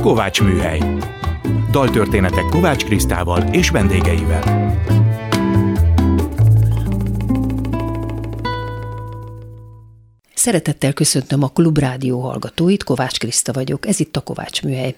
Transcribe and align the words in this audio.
Kovács 0.00 0.42
Műhely. 0.42 0.80
Daltörténetek 1.70 2.44
Kovács 2.44 2.84
Krisztával 2.84 3.42
és 3.42 3.70
vendégeivel. 3.70 4.74
Szeretettel 10.34 10.92
köszöntöm 10.92 11.42
a 11.42 11.48
Klubrádió 11.48 12.20
hallgatóit, 12.20 12.84
Kovács 12.84 13.18
Kriszta 13.18 13.52
vagyok, 13.52 13.86
ez 13.86 14.00
itt 14.00 14.16
a 14.16 14.20
Kovács 14.20 14.62
Műhely. 14.62 14.94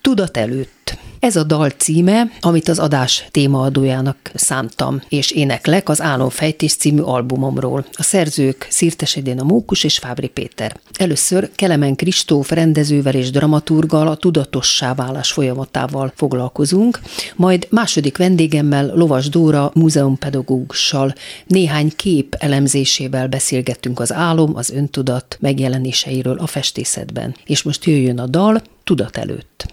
Tudat 0.00 0.36
előtt. 0.36 0.83
Ez 1.24 1.36
a 1.36 1.42
dal 1.42 1.68
címe, 1.68 2.30
amit 2.40 2.68
az 2.68 2.78
adás 2.78 3.26
témaadójának 3.30 4.16
szántam, 4.34 5.02
és 5.08 5.30
éneklek 5.30 5.88
az 5.88 6.00
Álomfejtés 6.00 6.74
című 6.76 7.00
albumomról. 7.00 7.86
A 7.92 8.02
szerzők 8.02 8.66
Szirtes 8.70 9.18
a 9.38 9.44
Mókus 9.44 9.84
és 9.84 9.98
Fábri 9.98 10.28
Péter. 10.28 10.76
Először 10.98 11.50
Kelemen 11.54 11.96
Kristóf 11.96 12.50
rendezővel 12.50 13.14
és 13.14 13.30
dramaturgal 13.30 14.08
a 14.08 14.14
tudatossá 14.14 14.94
válás 14.94 15.32
folyamatával 15.32 16.12
foglalkozunk, 16.16 17.00
majd 17.36 17.66
második 17.70 18.16
vendégemmel 18.16 18.92
Lovas 18.94 19.28
Dóra 19.28 19.70
múzeumpedagógussal 19.74 21.14
néhány 21.46 21.92
kép 21.96 22.34
elemzésével 22.38 23.28
beszélgettünk 23.28 24.00
az 24.00 24.12
álom, 24.12 24.56
az 24.56 24.70
öntudat 24.70 25.36
megjelenéseiről 25.40 26.38
a 26.38 26.46
festészetben. 26.46 27.36
És 27.44 27.62
most 27.62 27.84
jöjjön 27.84 28.18
a 28.18 28.26
dal, 28.26 28.62
tudat 28.84 29.16
előtt. 29.16 29.66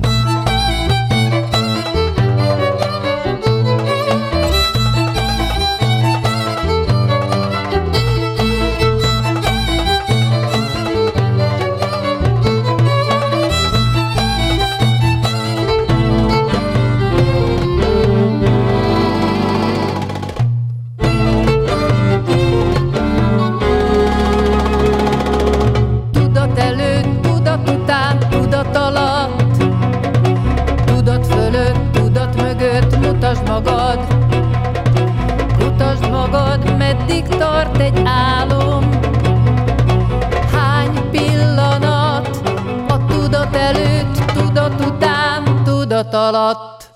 Alatt 46.31 46.90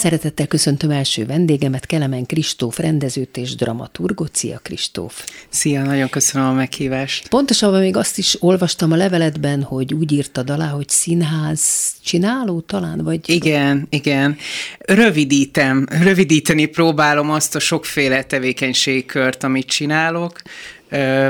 Szeretettel 0.00 0.46
köszöntöm 0.46 0.90
első 0.90 1.26
vendégemet, 1.26 1.86
Kelemen 1.86 2.26
Kristóf, 2.26 2.78
rendezőt 2.78 3.36
és 3.36 3.54
dramaturgot. 3.54 4.36
Szia 4.36 4.58
Kristóf! 4.58 5.24
Szia, 5.48 5.82
nagyon 5.82 6.08
köszönöm 6.08 6.48
a 6.48 6.52
meghívást. 6.52 7.28
Pontosabban 7.28 7.80
még 7.80 7.96
azt 7.96 8.18
is 8.18 8.36
olvastam 8.42 8.92
a 8.92 8.96
leveletben, 8.96 9.62
hogy 9.62 9.94
úgy 9.94 10.12
írtad 10.12 10.50
alá, 10.50 10.68
hogy 10.68 10.88
színház 10.88 11.92
csináló 12.04 12.60
talán, 12.60 13.04
vagy... 13.04 13.28
Igen, 13.28 13.86
igen. 13.90 14.36
Rövidítem, 14.78 15.86
rövidíteni 16.02 16.66
próbálom 16.66 17.30
azt 17.30 17.54
a 17.54 17.58
sokféle 17.58 18.22
tevékenységkört, 18.22 19.44
amit 19.44 19.66
csinálok, 19.66 20.42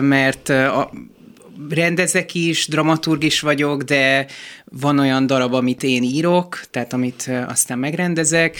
mert 0.00 0.48
a, 0.48 0.90
rendezek 1.68 2.34
is, 2.34 2.68
dramaturg 2.68 3.24
is 3.24 3.40
vagyok, 3.40 3.82
de 3.82 4.26
van 4.64 4.98
olyan 4.98 5.26
darab, 5.26 5.54
amit 5.54 5.82
én 5.82 6.02
írok, 6.02 6.60
tehát 6.70 6.92
amit 6.92 7.30
aztán 7.46 7.78
megrendezek, 7.78 8.56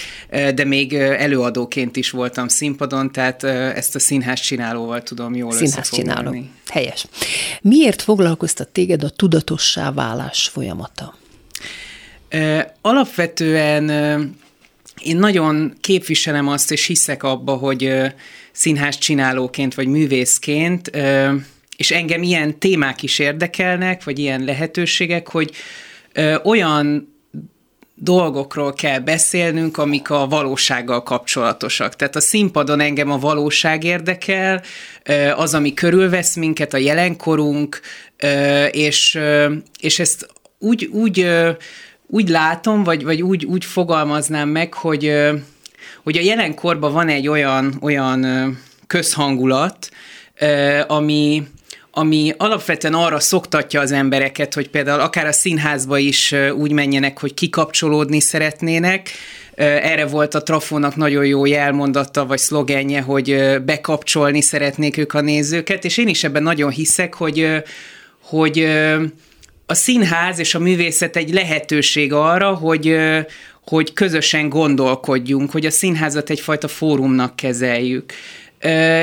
de 0.55 0.65
még 0.65 0.95
előadóként 0.95 1.97
is 1.97 2.11
voltam 2.11 2.49
színpadon, 2.49 3.13
tehát 3.13 3.45
ezt 3.45 3.95
a 3.95 3.99
színház 3.99 4.41
csinálóval 4.41 5.03
tudom 5.03 5.35
jól 5.35 5.53
Színház 5.53 5.91
csináló. 5.91 6.37
Helyes. 6.69 7.07
Miért 7.61 8.03
foglalkoztat 8.03 8.69
téged 8.69 9.05
a 9.05 9.11
tudatossá 9.11 9.93
válás 9.93 10.49
folyamata? 10.49 11.17
Alapvetően 12.81 13.89
én 15.03 15.17
nagyon 15.17 15.77
képviselem 15.81 16.49
azt, 16.49 16.71
és 16.73 16.87
hiszek 16.87 17.23
abba, 17.23 17.53
hogy 17.53 17.93
színház 18.53 18.99
csinálóként 18.99 19.75
vagy 19.75 19.87
művészként 19.87 20.91
és 21.81 21.91
engem 21.91 22.23
ilyen 22.23 22.59
témák 22.59 23.03
is 23.03 23.19
érdekelnek, 23.19 24.05
vagy 24.05 24.19
ilyen 24.19 24.45
lehetőségek, 24.45 25.29
hogy 25.29 25.51
ö, 26.13 26.37
olyan 26.45 27.15
dolgokról 27.95 28.73
kell 28.73 28.99
beszélnünk, 28.99 29.79
amik 29.79 30.11
a 30.11 30.27
valósággal 30.27 31.03
kapcsolatosak. 31.03 31.97
Tehát 31.97 32.17
a 32.17 32.21
színpadon 32.21 32.81
engem 32.81 33.11
a 33.11 33.19
valóság 33.19 33.85
érdekel, 33.85 34.63
az, 35.35 35.55
ami 35.55 35.75
körülvesz 35.75 36.37
minket, 36.37 36.75
a 36.75 36.77
jelenkorunk, 36.77 37.81
és, 38.71 39.19
és 39.81 39.99
ezt 39.99 40.29
úgy, 40.59 40.85
úgy, 40.85 41.27
úgy 42.07 42.29
látom, 42.29 42.85
vagy, 42.85 43.05
vagy 43.05 43.23
úgy, 43.23 43.45
úgy 43.45 43.65
fogalmaznám 43.65 44.49
meg, 44.49 44.75
hogy 44.75 45.13
hogy 46.03 46.17
a 46.17 46.23
jelenkorban 46.23 46.93
van 46.93 47.09
egy 47.09 47.29
olyan, 47.29 47.79
olyan 47.81 48.27
közhangulat, 48.87 49.91
ami, 50.87 51.43
ami 51.91 52.33
alapvetően 52.37 52.95
arra 52.95 53.21
szoktatja 53.21 53.81
az 53.81 53.93
embereket, 53.93 54.55
hogy 54.55 54.69
például 54.69 55.01
akár 55.01 55.27
a 55.27 55.33
színházba 55.33 55.99
is 55.99 56.35
úgy 56.57 56.73
menjenek, 56.73 57.19
hogy 57.19 57.35
kikapcsolódni 57.35 58.21
szeretnének. 58.21 59.11
Erre 59.55 60.07
volt 60.07 60.35
a 60.35 60.43
Trafónak 60.43 60.97
nagyon 60.97 61.27
jó 61.27 61.47
jelmondata, 61.47 62.27
vagy 62.27 62.39
szlogenje, 62.39 63.01
hogy 63.01 63.61
bekapcsolni 63.65 64.41
szeretnék 64.41 64.97
ők 64.97 65.15
a 65.15 65.21
nézőket, 65.21 65.85
és 65.85 65.97
én 65.97 66.09
is 66.09 66.25
ebben 66.25 66.43
nagyon 66.43 66.71
hiszek, 66.71 67.15
hogy, 67.15 67.63
hogy 68.23 68.69
a 69.67 69.75
színház 69.75 70.39
és 70.39 70.55
a 70.55 70.59
művészet 70.59 71.17
egy 71.17 71.33
lehetőség 71.33 72.13
arra, 72.13 72.55
hogy, 72.55 72.97
hogy 73.69 73.93
közösen 73.93 74.49
gondolkodjunk, 74.49 75.51
hogy 75.51 75.67
a 75.67 75.71
színházat 75.71 76.31
egyfajta 76.31 76.69
fórumnak 76.69 77.37
kezeljük. 77.37 78.13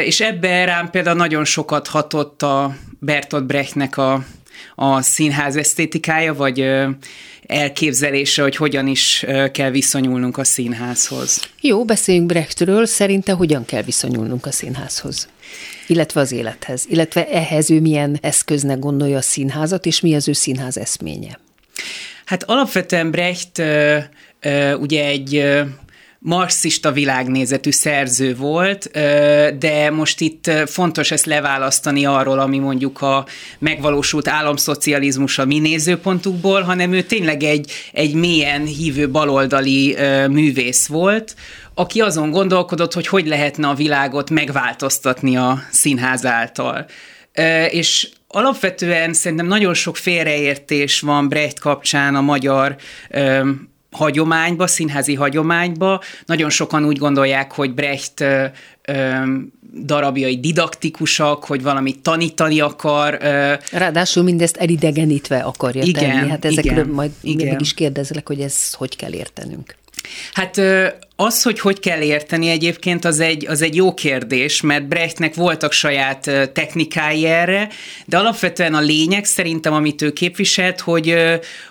És 0.03 0.21
ebben 0.21 0.65
rám 0.65 0.89
például 0.89 1.17
nagyon 1.17 1.45
sokat 1.45 1.87
hatott 1.87 2.41
a 2.41 2.75
Bertolt 2.99 3.45
Brechtnek 3.45 3.97
a, 3.97 4.25
a 4.75 5.01
színház 5.01 5.55
esztétikája, 5.55 6.33
vagy 6.33 6.71
elképzelése, 7.47 8.41
hogy 8.41 8.55
hogyan 8.55 8.87
is 8.87 9.25
kell 9.51 9.69
viszonyulnunk 9.69 10.37
a 10.37 10.43
színházhoz. 10.43 11.49
Jó, 11.61 11.85
beszéljünk 11.85 12.27
Brechtről. 12.27 12.85
Szerinte 12.85 13.31
hogyan 13.31 13.65
kell 13.65 13.81
viszonyulnunk 13.81 14.45
a 14.45 14.51
színházhoz? 14.51 15.29
Illetve 15.87 16.19
az 16.19 16.31
élethez. 16.31 16.85
Illetve 16.89 17.27
ehhez 17.27 17.69
ő 17.71 17.81
milyen 17.81 18.17
eszköznek 18.21 18.79
gondolja 18.79 19.17
a 19.17 19.21
színházat, 19.21 19.85
és 19.85 20.01
mi 20.01 20.15
az 20.15 20.27
ő 20.27 20.33
színház 20.33 20.77
eszménye? 20.77 21.39
Hát 22.25 22.43
alapvetően 22.43 23.11
Brecht 23.11 23.61
ugye 24.79 25.05
egy 25.05 25.45
marxista 26.19 26.91
világnézetű 26.91 27.71
szerző 27.71 28.35
volt, 28.35 28.89
de 29.59 29.89
most 29.91 30.21
itt 30.21 30.51
fontos 30.65 31.11
ezt 31.11 31.25
leválasztani 31.25 32.05
arról, 32.05 32.39
ami 32.39 32.57
mondjuk 32.57 33.01
a 33.01 33.25
megvalósult 33.59 34.27
államszocializmus 34.27 35.37
a 35.37 35.45
mi 35.45 35.59
nézőpontukból, 35.59 36.61
hanem 36.61 36.93
ő 36.93 37.01
tényleg 37.01 37.43
egy, 37.43 37.71
egy 37.93 38.13
mélyen 38.13 38.65
hívő 38.65 39.09
baloldali 39.09 39.97
művész 40.29 40.87
volt, 40.87 41.35
aki 41.73 42.01
azon 42.01 42.31
gondolkodott, 42.31 42.93
hogy 42.93 43.07
hogy 43.07 43.27
lehetne 43.27 43.67
a 43.67 43.73
világot 43.73 44.29
megváltoztatni 44.29 45.37
a 45.37 45.59
színház 45.71 46.25
által. 46.25 46.85
És 47.69 48.09
alapvetően 48.27 49.13
szerintem 49.13 49.47
nagyon 49.47 49.73
sok 49.73 49.97
félreértés 49.97 50.99
van 50.99 51.29
Brecht 51.29 51.59
kapcsán 51.59 52.15
a 52.15 52.21
magyar 52.21 52.75
hagyományba, 53.97 54.67
színházi 54.67 55.15
hagyományba. 55.15 56.01
Nagyon 56.25 56.49
sokan 56.49 56.85
úgy 56.85 56.97
gondolják, 56.97 57.51
hogy 57.51 57.73
Brecht 57.73 58.21
ö, 58.21 58.45
ö, 58.81 59.11
darabjai 59.83 60.39
didaktikusak, 60.39 61.43
hogy 61.43 61.63
valamit 61.63 61.99
tanítani 61.99 62.59
akar. 62.59 63.17
Ö. 63.21 63.53
Ráadásul 63.71 64.23
mindezt 64.23 64.57
elidegenítve 64.57 65.37
akarja 65.37 65.83
igen, 65.83 66.09
tenni. 66.09 66.29
Hát 66.29 66.45
ezekről 66.45 66.73
igen, 66.73 66.87
majd 66.87 67.11
igen. 67.21 67.45
mindig 67.45 67.61
is 67.61 67.73
kérdezlek, 67.73 68.27
hogy 68.27 68.41
ezt 68.41 68.75
hogy 68.75 68.95
kell 68.95 69.13
értenünk. 69.13 69.75
Hát 70.33 70.61
az, 71.19 71.43
hogy 71.43 71.59
hogy 71.59 71.79
kell 71.79 72.01
érteni 72.01 72.49
egyébként, 72.49 73.05
az 73.05 73.19
egy, 73.19 73.47
az 73.47 73.61
egy 73.61 73.75
jó 73.75 73.93
kérdés, 73.93 74.61
mert 74.61 74.87
Brechtnek 74.87 75.35
voltak 75.35 75.71
saját 75.71 76.51
technikái 76.53 77.25
erre, 77.25 77.69
de 78.05 78.17
alapvetően 78.17 78.73
a 78.73 78.79
lényeg 78.79 79.25
szerintem, 79.25 79.73
amit 79.73 80.01
ő 80.01 80.13
képviselt, 80.13 80.79
hogy, 80.79 81.15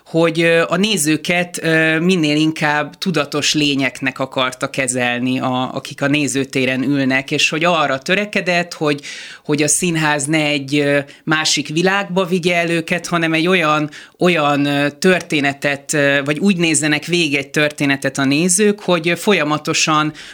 hogy 0.06 0.40
a 0.69 0.76
nézőket 0.76 1.60
minél 2.00 2.37
inkább 2.37 2.98
tudatos 2.98 3.54
lényeknek 3.54 4.19
akarta 4.19 4.70
kezelni, 4.70 5.40
a, 5.40 5.75
akik 5.75 6.02
a 6.02 6.06
nézőtéren 6.06 6.82
ülnek, 6.82 7.31
és 7.31 7.48
hogy 7.48 7.64
arra 7.64 7.98
törekedett, 7.98 8.72
hogy, 8.72 9.00
hogy 9.44 9.62
a 9.62 9.69
színház 9.69 10.25
ne 10.25 10.44
egy 10.44 10.84
másik 11.25 11.69
világba 11.69 12.25
vigye 12.25 12.56
el 12.56 12.70
őket, 12.70 13.06
hanem 13.06 13.32
egy 13.32 13.46
olyan, 13.46 13.90
olyan 14.19 14.69
történetet, 14.98 15.96
vagy 16.25 16.38
úgy 16.38 16.56
nézzenek 16.56 17.04
végig 17.04 17.34
egy 17.34 17.50
történetet 17.50 18.19
a 18.19 18.25
nézők, 18.25 18.81
hogy 18.81 19.08
folyamatosan 19.08 19.34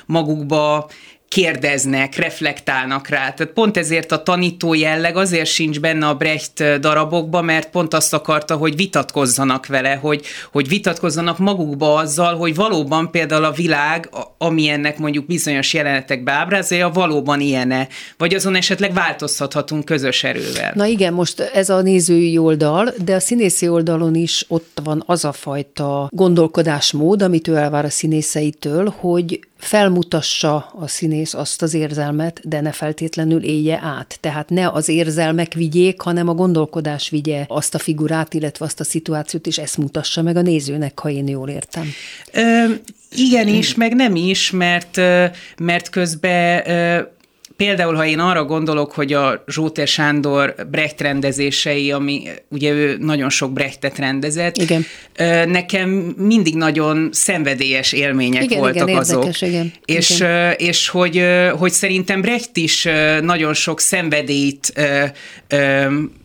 magukba 0.08 0.88
kérdeznek, 1.32 2.16
reflektálnak 2.16 3.08
rá. 3.08 3.32
Tehát 3.32 3.52
pont 3.52 3.76
ezért 3.76 4.12
a 4.12 4.22
tanító 4.22 4.74
jelleg 4.74 5.16
azért 5.16 5.46
sincs 5.46 5.80
benne 5.80 6.06
a 6.06 6.14
Brecht 6.14 6.78
darabokba, 6.80 7.42
mert 7.42 7.70
pont 7.70 7.94
azt 7.94 8.14
akarta, 8.14 8.56
hogy 8.56 8.76
vitatkozzanak 8.76 9.66
vele, 9.66 9.94
hogy, 9.94 10.24
hogy 10.52 10.68
vitatkozzanak 10.68 11.38
magukba 11.38 11.94
azzal, 11.94 12.36
hogy 12.36 12.54
valóban 12.54 13.10
például 13.10 13.44
a 13.44 13.50
világ, 13.50 14.10
ami 14.38 14.68
ennek 14.68 14.98
mondjuk 14.98 15.26
bizonyos 15.26 15.74
jelenetekbe 15.74 16.32
ábrázolja, 16.32 16.90
valóban 16.90 17.40
ilyene, 17.40 17.88
vagy 18.16 18.34
azon 18.34 18.54
esetleg 18.54 18.92
változtathatunk 18.92 19.84
közös 19.84 20.24
erővel. 20.24 20.72
Na 20.74 20.86
igen, 20.86 21.12
most 21.12 21.40
ez 21.40 21.68
a 21.68 21.82
nézői 21.82 22.38
oldal, 22.38 22.92
de 23.04 23.14
a 23.14 23.20
színészi 23.20 23.68
oldalon 23.68 24.14
is 24.14 24.44
ott 24.48 24.80
van 24.84 25.02
az 25.06 25.24
a 25.24 25.32
fajta 25.32 26.08
gondolkodásmód, 26.10 27.22
amit 27.22 27.48
ő 27.48 27.56
elvár 27.56 27.84
a 27.84 27.90
színészeitől, 27.90 28.94
hogy 28.98 29.40
felmutassa 29.62 30.72
a 30.78 30.88
színész 30.88 31.34
azt 31.34 31.62
az 31.62 31.74
érzelmet, 31.74 32.40
de 32.44 32.60
ne 32.60 32.72
feltétlenül 32.72 33.42
élje 33.42 33.80
át. 33.82 34.18
Tehát 34.20 34.48
ne 34.50 34.68
az 34.68 34.88
érzelmek 34.88 35.54
vigyék, 35.54 36.00
hanem 36.00 36.28
a 36.28 36.34
gondolkodás 36.34 37.08
vigye 37.08 37.44
azt 37.48 37.74
a 37.74 37.78
figurát, 37.78 38.34
illetve 38.34 38.64
azt 38.64 38.80
a 38.80 38.84
szituációt, 38.84 39.46
és 39.46 39.58
ezt 39.58 39.76
mutassa 39.76 40.22
meg 40.22 40.36
a 40.36 40.42
nézőnek, 40.42 40.98
ha 40.98 41.10
én 41.10 41.28
jól 41.28 41.48
értem. 41.48 41.86
Ö, 42.32 42.64
igen 43.16 43.48
is, 43.48 43.74
meg 43.74 43.94
nem 43.94 44.16
is, 44.16 44.50
mert, 44.50 44.96
mert 45.56 45.88
közben 45.90 46.62
Például, 47.62 47.94
ha 47.94 48.06
én 48.06 48.18
arra 48.18 48.44
gondolok, 48.44 48.92
hogy 48.92 49.12
a 49.12 49.44
Zsóter 49.46 49.86
Sándor 49.86 50.54
Brecht 50.70 51.00
rendezései, 51.00 51.92
ami 51.92 52.22
ugye 52.48 52.70
ő 52.70 52.96
nagyon 53.00 53.30
sok 53.30 53.52
Brechtet 53.52 53.98
rendezett, 53.98 54.56
igen. 54.56 54.84
nekem 55.48 55.88
mindig 56.18 56.54
nagyon 56.54 57.08
szenvedélyes 57.12 57.92
élmények 57.92 58.42
igen, 58.42 58.58
voltak 58.58 58.88
igen, 58.88 59.00
azok. 59.00 59.18
Érdekes, 59.18 59.42
igen. 59.42 59.72
És, 59.84 60.10
igen. 60.10 60.52
és 60.56 60.88
hogy, 60.88 61.24
hogy 61.58 61.72
szerintem 61.72 62.20
Brecht 62.20 62.56
is 62.56 62.88
nagyon 63.20 63.54
sok 63.54 63.80
szenvedélyt 63.80 64.72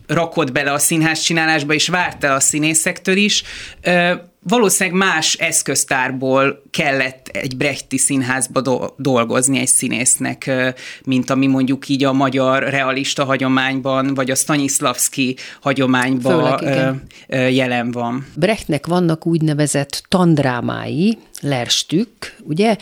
rakott 0.08 0.52
bele 0.52 0.72
a 0.72 0.78
színház 0.78 1.20
csinálásba, 1.20 1.74
és 1.74 1.88
várta 1.88 2.34
a 2.34 2.40
színészektől 2.40 3.16
is. 3.16 3.42
Valószínűleg 4.42 4.98
más 4.98 5.34
eszköztárból 5.34 6.62
kellett 6.70 7.28
egy 7.28 7.56
brechti 7.56 7.96
színházba 7.96 8.60
do- 8.60 8.92
dolgozni 8.96 9.58
egy 9.58 9.68
színésznek, 9.68 10.50
mint 11.04 11.30
ami 11.30 11.46
mondjuk 11.46 11.88
így 11.88 12.04
a 12.04 12.12
magyar 12.12 12.62
realista 12.62 13.24
hagyományban, 13.24 14.14
vagy 14.14 14.30
a 14.30 14.34
Stanislavski 14.34 15.36
hagyományban 15.60 16.58
Főleg, 16.58 17.54
jelen 17.54 17.90
van. 17.90 18.26
Brechtnek 18.36 18.86
vannak 18.86 19.26
úgynevezett 19.26 20.02
tandrámái, 20.08 21.18
lerstük, 21.40 22.36
ugye, 22.42 22.76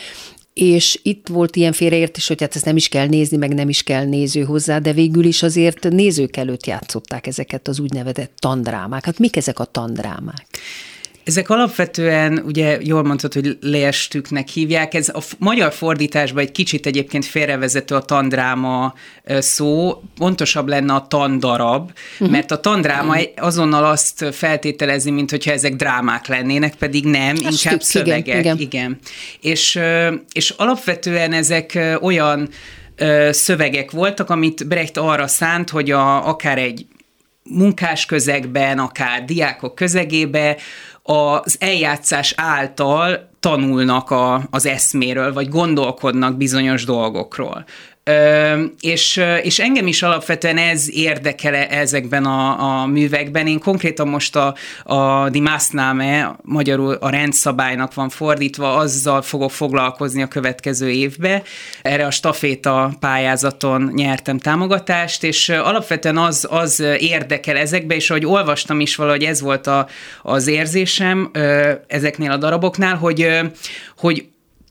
és 0.57 0.99
itt 1.03 1.27
volt 1.27 1.55
ilyen 1.55 1.71
félreértés, 1.71 2.27
hogy 2.27 2.41
hát 2.41 2.55
ezt 2.55 2.65
nem 2.65 2.75
is 2.75 2.87
kell 2.87 3.07
nézni, 3.07 3.37
meg 3.37 3.53
nem 3.53 3.69
is 3.69 3.83
kell 3.83 4.05
néző 4.05 4.43
hozzá, 4.43 4.79
de 4.79 4.93
végül 4.93 5.25
is 5.25 5.43
azért 5.43 5.89
nézők 5.89 6.37
előtt 6.37 6.65
játszották 6.65 7.27
ezeket 7.27 7.67
az 7.67 7.79
úgynevezett 7.79 8.31
tandrámákat. 8.39 9.19
Mik 9.19 9.35
ezek 9.35 9.59
a 9.59 9.65
tandrámák? 9.65 10.45
Ezek 11.27 11.49
alapvetően, 11.49 12.41
ugye 12.45 12.77
jól 12.81 13.03
mondtad, 13.03 13.33
hogy 13.33 13.57
leestüknek 13.61 14.47
hívják, 14.47 14.93
ez 14.93 15.09
a 15.09 15.19
magyar 15.37 15.73
fordításban 15.73 16.43
egy 16.43 16.51
kicsit 16.51 16.85
egyébként 16.85 17.25
félrevezető 17.25 17.95
a 17.95 18.01
tandráma 18.01 18.93
szó, 19.25 20.01
pontosabb 20.17 20.67
lenne 20.67 20.93
a 20.93 21.07
tandarab, 21.07 21.91
uh-huh. 22.13 22.29
mert 22.29 22.51
a 22.51 22.59
tandráma 22.59 23.15
azonnal 23.35 23.85
azt 23.85 24.25
feltételezi, 24.31 25.11
mint 25.11 25.29
hogyha 25.29 25.51
ezek 25.51 25.75
drámák 25.75 26.27
lennének, 26.27 26.75
pedig 26.75 27.05
nem, 27.05 27.35
a 27.35 27.39
inkább 27.39 27.57
stük, 27.57 27.81
szövegek. 27.81 28.27
Igen, 28.27 28.39
igen. 28.39 28.59
igen. 28.59 28.99
És, 29.41 29.79
és 30.31 30.49
alapvetően 30.49 31.33
ezek 31.33 31.97
olyan 32.01 32.49
szövegek 33.29 33.91
voltak, 33.91 34.29
amit 34.29 34.67
Brecht 34.67 34.97
arra 34.97 35.27
szánt, 35.27 35.69
hogy 35.69 35.91
a, 35.91 36.27
akár 36.27 36.57
egy 36.57 36.85
munkás 37.49 38.05
közegben, 38.05 38.79
akár 38.79 39.25
diákok 39.25 39.75
közegébe 39.75 40.57
az 41.09 41.55
eljátszás 41.59 42.33
által 42.37 43.29
tanulnak 43.39 44.11
a, 44.11 44.41
az 44.49 44.65
eszméről, 44.65 45.33
vagy 45.33 45.49
gondolkodnak 45.49 46.37
bizonyos 46.37 46.85
dolgokról. 46.85 47.65
És, 48.79 49.21
és 49.41 49.59
engem 49.59 49.87
is 49.87 50.03
alapvetően 50.03 50.57
ez 50.57 50.89
érdekel 50.91 51.55
ezekben 51.55 52.25
a, 52.25 52.81
a 52.81 52.85
művekben. 52.85 53.47
Én 53.47 53.59
konkrétan 53.59 54.07
most 54.07 54.35
a, 54.35 54.55
a 54.83 55.29
Dimaszname, 55.29 56.35
magyarul 56.41 56.93
a 56.93 57.09
rendszabálynak 57.09 57.93
van 57.93 58.09
fordítva, 58.09 58.75
azzal 58.75 59.21
fogok 59.21 59.51
foglalkozni 59.51 60.21
a 60.21 60.27
következő 60.27 60.89
évbe. 60.89 61.43
Erre 61.81 62.05
a 62.05 62.11
staféta 62.11 62.91
pályázaton 62.99 63.91
nyertem 63.95 64.37
támogatást, 64.37 65.23
és 65.23 65.49
alapvetően 65.49 66.17
az, 66.17 66.47
az 66.49 66.79
érdekel 66.99 67.57
ezekbe, 67.57 67.95
és 67.95 68.09
ahogy 68.09 68.25
olvastam 68.25 68.79
is 68.79 68.95
valahogy 68.95 69.23
ez 69.23 69.41
volt 69.41 69.67
a, 69.67 69.87
az 70.21 70.47
érzésem 70.47 71.31
ezeknél 71.87 72.31
a 72.31 72.37
daraboknál, 72.37 72.95
hogy, 72.95 73.39
hogy 73.97 74.25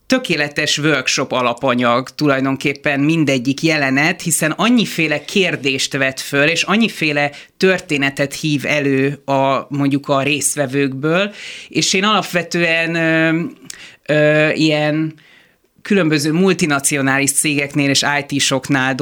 tökéletes 0.06 0.78
workshop 0.78 1.32
alapanyag 1.32 2.08
tulajdonképpen 2.08 3.00
mindegyik 3.00 3.62
jelenet, 3.62 4.22
hiszen 4.22 4.50
annyiféle 4.50 5.24
kérdést 5.24 5.96
vet 5.96 6.20
föl, 6.20 6.48
és 6.48 6.62
annyiféle 6.62 7.30
történetet 7.56 8.34
hív 8.34 8.66
elő 8.66 9.22
a 9.24 9.66
mondjuk 9.68 10.08
a 10.08 10.22
résztvevőkből, 10.22 11.32
és 11.68 11.92
én 11.92 12.04
alapvetően 12.04 12.94
ö, 12.94 13.42
ö, 14.06 14.50
ilyen 14.52 15.14
különböző 15.86 16.32
multinacionális 16.32 17.32
cégeknél 17.32 17.90
és 17.90 18.04
IT-soknál, 18.26 18.94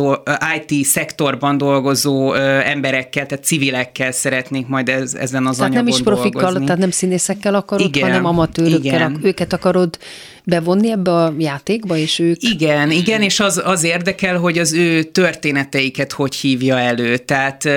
IT 0.59 0.85
szektorban 0.85 1.59
dolgozó 1.59 2.35
emberekkel, 2.35 3.27
tehát 3.27 3.45
civilekkel 3.45 4.13
szeretnék 4.13 4.67
majd 4.67 4.89
ez, 4.89 5.15
ezen 5.15 5.47
az 5.47 5.57
tehát 5.57 5.71
anyagon 5.71 5.85
nem 5.85 5.87
is 5.87 6.03
profikkal, 6.03 6.41
dolgozni. 6.43 6.65
tehát 6.65 6.81
nem 6.81 6.91
színészekkel 6.91 7.55
akarod, 7.55 7.87
igen, 7.87 8.03
hanem 8.03 8.25
amatőrökkel, 8.25 8.79
igen. 8.79 9.19
őket 9.23 9.53
akarod 9.53 9.99
bevonni 10.45 10.91
ebbe 10.91 11.11
a 11.11 11.35
játékba, 11.39 11.97
és 11.97 12.19
ők... 12.19 12.43
Igen, 12.43 12.91
igen, 12.91 13.23
és 13.23 13.41
az, 13.41 13.63
az 13.65 13.85
érdekel, 13.85 14.39
hogy 14.39 14.59
az 14.59 14.73
ő 14.73 15.03
történeteiket 15.03 16.13
hogy 16.13 16.35
hívja 16.35 16.79
elő. 16.79 17.17
Tehát 17.17 17.69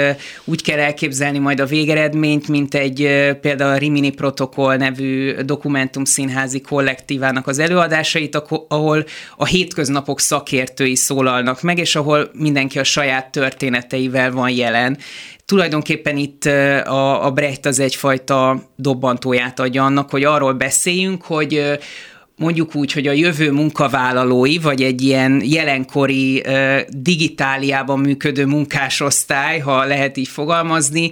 úgy 0.45 0.61
kell 0.61 0.79
elképzelni 0.79 1.37
majd 1.37 1.59
a 1.59 1.65
végeredményt, 1.65 2.47
mint 2.47 2.73
egy 2.73 2.97
például 3.41 3.73
a 3.73 3.77
Rimini 3.77 4.09
Protokoll 4.09 4.77
nevű 4.77 5.33
dokumentumszínházi 5.33 6.61
kollektívának 6.61 7.47
az 7.47 7.59
előadásait, 7.59 8.41
ahol 8.67 9.05
a 9.37 9.45
hétköznapok 9.45 10.19
szakértői 10.19 10.95
szólalnak 10.95 11.61
meg, 11.61 11.77
és 11.77 11.95
ahol 11.95 12.29
mindenki 12.33 12.79
a 12.79 12.83
saját 12.83 13.31
történeteivel 13.31 14.31
van 14.31 14.49
jelen 14.49 14.97
tulajdonképpen 15.45 16.17
itt 16.17 16.45
a, 16.85 17.25
a 17.25 17.31
Brecht 17.31 17.65
az 17.65 17.79
egyfajta 17.79 18.61
dobbantóját 18.75 19.59
adja 19.59 19.83
annak, 19.83 20.09
hogy 20.09 20.23
arról 20.23 20.53
beszéljünk, 20.53 21.23
hogy 21.23 21.79
mondjuk 22.39 22.75
úgy, 22.75 22.91
hogy 22.91 23.07
a 23.07 23.11
jövő 23.11 23.51
munkavállalói, 23.51 24.57
vagy 24.57 24.81
egy 24.81 25.01
ilyen 25.01 25.41
jelenkori 25.45 26.43
digitáliában 26.89 27.99
működő 27.99 28.45
munkásosztály, 28.45 29.59
ha 29.59 29.85
lehet 29.85 30.17
így 30.17 30.27
fogalmazni, 30.27 31.11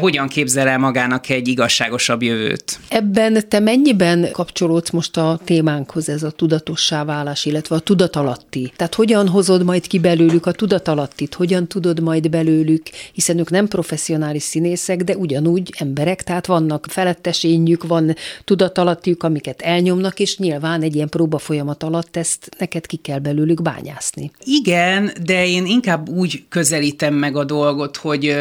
hogyan 0.00 0.28
képzel 0.28 0.68
el 0.68 0.78
magának 0.78 1.28
egy 1.28 1.48
igazságosabb 1.48 2.22
jövőt? 2.22 2.78
Ebben 2.88 3.48
te 3.48 3.60
mennyiben 3.60 4.28
kapcsolódsz 4.32 4.90
most 4.90 5.16
a 5.16 5.40
témánkhoz 5.44 6.08
ez 6.08 6.22
a 6.22 6.30
tudatossá 6.30 7.04
válás, 7.04 7.44
illetve 7.44 7.76
a 7.76 7.80
tudatalatti? 7.80 8.72
Tehát 8.76 8.94
hogyan 8.94 9.28
hozod 9.28 9.64
majd 9.64 9.86
ki 9.86 9.98
belőlük 9.98 10.46
a 10.46 10.52
tudatalattit? 10.52 11.34
Hogyan 11.34 11.66
tudod 11.66 12.00
majd 12.00 12.30
belőlük, 12.30 12.82
hiszen 13.12 13.38
ők 13.38 13.50
nem 13.50 13.68
professzionális 13.68 14.42
színészek, 14.42 15.02
de 15.02 15.16
ugyanúgy 15.16 15.74
emberek, 15.78 16.22
tehát 16.22 16.46
vannak 16.46 16.86
felettesényük, 16.88 17.86
van 17.86 18.14
tudatalattiuk, 18.44 19.22
amiket 19.22 19.62
elnyomnak, 19.62 20.20
és 20.20 20.36
nyilván 20.36 20.54
nyilván 20.58 20.82
egy 20.82 20.94
ilyen 20.94 21.08
próba 21.08 21.38
folyamat 21.38 21.82
alatt 21.82 22.16
ezt 22.16 22.48
neked 22.58 22.86
ki 22.86 22.96
kell 22.96 23.18
belőlük 23.18 23.62
bányászni. 23.62 24.30
Igen, 24.44 25.12
de 25.24 25.46
én 25.46 25.66
inkább 25.66 26.08
úgy 26.08 26.44
közelítem 26.48 27.14
meg 27.14 27.36
a 27.36 27.44
dolgot, 27.44 27.96
hogy 27.96 28.36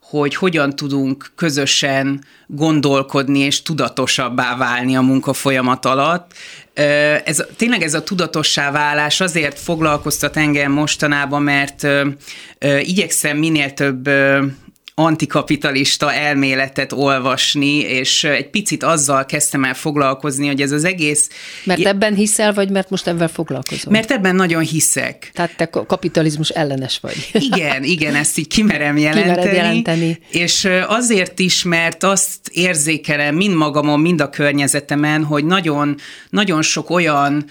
hogy 0.00 0.34
hogyan 0.34 0.76
tudunk 0.76 1.32
közösen 1.34 2.24
gondolkodni 2.46 3.38
és 3.38 3.62
tudatosabbá 3.62 4.56
válni 4.56 4.96
a 4.96 5.00
munka 5.00 5.32
folyamat 5.32 5.84
alatt. 5.84 6.32
Ez, 7.24 7.44
tényleg 7.56 7.82
ez 7.82 7.94
a 7.94 8.02
tudatossá 8.02 8.70
válás 8.70 9.20
azért 9.20 9.58
foglalkoztat 9.58 10.36
engem 10.36 10.72
mostanában, 10.72 11.42
mert 11.42 11.86
igyekszem 12.80 13.36
minél 13.36 13.74
több 13.74 14.08
antikapitalista 14.94 16.12
elméletet 16.12 16.92
olvasni, 16.92 17.78
és 17.78 18.24
egy 18.24 18.50
picit 18.50 18.82
azzal 18.82 19.24
kezdtem 19.24 19.64
el 19.64 19.74
foglalkozni, 19.74 20.46
hogy 20.46 20.60
ez 20.60 20.72
az 20.72 20.84
egész... 20.84 21.28
Mert 21.64 21.80
ebben 21.80 22.14
hiszel, 22.14 22.52
vagy 22.52 22.70
mert 22.70 22.90
most 22.90 23.06
ebben 23.06 23.28
foglalkozol? 23.28 23.92
Mert 23.92 24.10
ebben 24.10 24.36
nagyon 24.36 24.62
hiszek. 24.62 25.30
Tehát 25.32 25.56
te 25.56 25.66
kapitalizmus 25.66 26.48
ellenes 26.48 26.98
vagy. 27.00 27.30
Igen, 27.52 27.82
igen, 27.84 28.14
ezt 28.14 28.38
így 28.38 28.46
kimerem 28.46 28.96
jelenteni. 28.96 29.34
Kimered 29.34 29.54
jelenteni. 29.54 30.18
És 30.30 30.68
azért 30.86 31.38
is, 31.38 31.62
mert 31.62 32.02
azt 32.02 32.48
érzékelem 32.50 33.34
mind 33.34 33.54
magamon, 33.54 34.00
mind 34.00 34.20
a 34.20 34.30
környezetemen, 34.30 35.24
hogy 35.24 35.44
nagyon, 35.44 35.96
nagyon 36.30 36.62
sok 36.62 36.90
olyan 36.90 37.44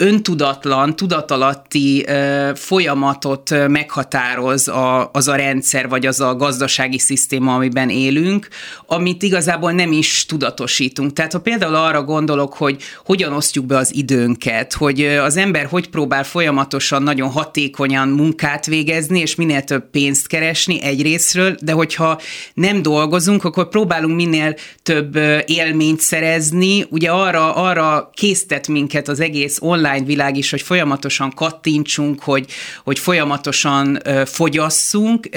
öntudatlan, 0.00 0.96
tudatalatti 0.96 2.06
folyamatot 2.54 3.68
meghatároz 3.68 4.68
a, 4.68 5.10
az 5.12 5.28
a 5.28 5.34
rendszer, 5.34 5.88
vagy 5.88 6.06
az 6.06 6.20
a 6.20 6.36
gazdasági 6.36 6.98
szisztéma, 6.98 7.54
amiben 7.54 7.90
élünk, 7.90 8.48
amit 8.86 9.22
igazából 9.22 9.72
nem 9.72 9.92
is 9.92 10.26
tudatosítunk. 10.26 11.12
Tehát 11.12 11.32
ha 11.32 11.40
például 11.40 11.74
arra 11.74 12.02
gondolok, 12.02 12.54
hogy 12.54 12.82
hogyan 13.04 13.32
osztjuk 13.32 13.66
be 13.66 13.76
az 13.76 13.94
időnket, 13.94 14.72
hogy 14.72 15.04
az 15.04 15.36
ember 15.36 15.66
hogy 15.66 15.88
próbál 15.88 16.24
folyamatosan 16.24 17.02
nagyon 17.02 17.30
hatékonyan 17.30 18.08
munkát 18.08 18.66
végezni, 18.66 19.20
és 19.20 19.34
minél 19.34 19.62
több 19.62 19.90
pénzt 19.90 20.26
keresni 20.26 20.82
egyrésztről, 20.82 21.56
de 21.62 21.72
hogyha 21.72 22.20
nem 22.54 22.82
dolgozunk, 22.82 23.44
akkor 23.44 23.68
próbálunk 23.68 24.16
minél 24.16 24.54
több 24.82 25.16
élményt 25.46 26.00
szerezni. 26.00 26.86
Ugye 26.90 27.10
arra, 27.10 27.54
arra 27.54 28.10
késztet 28.14 28.68
minket 28.68 29.08
az 29.08 29.20
egész 29.20 29.58
online 29.60 29.86
online 29.88 30.06
világ 30.06 30.36
is, 30.36 30.50
hogy 30.50 30.62
folyamatosan 30.62 31.32
kattintsunk, 31.34 32.22
hogy, 32.22 32.46
hogy 32.84 32.98
folyamatosan 32.98 33.98
fogyasszunk, 34.24 35.28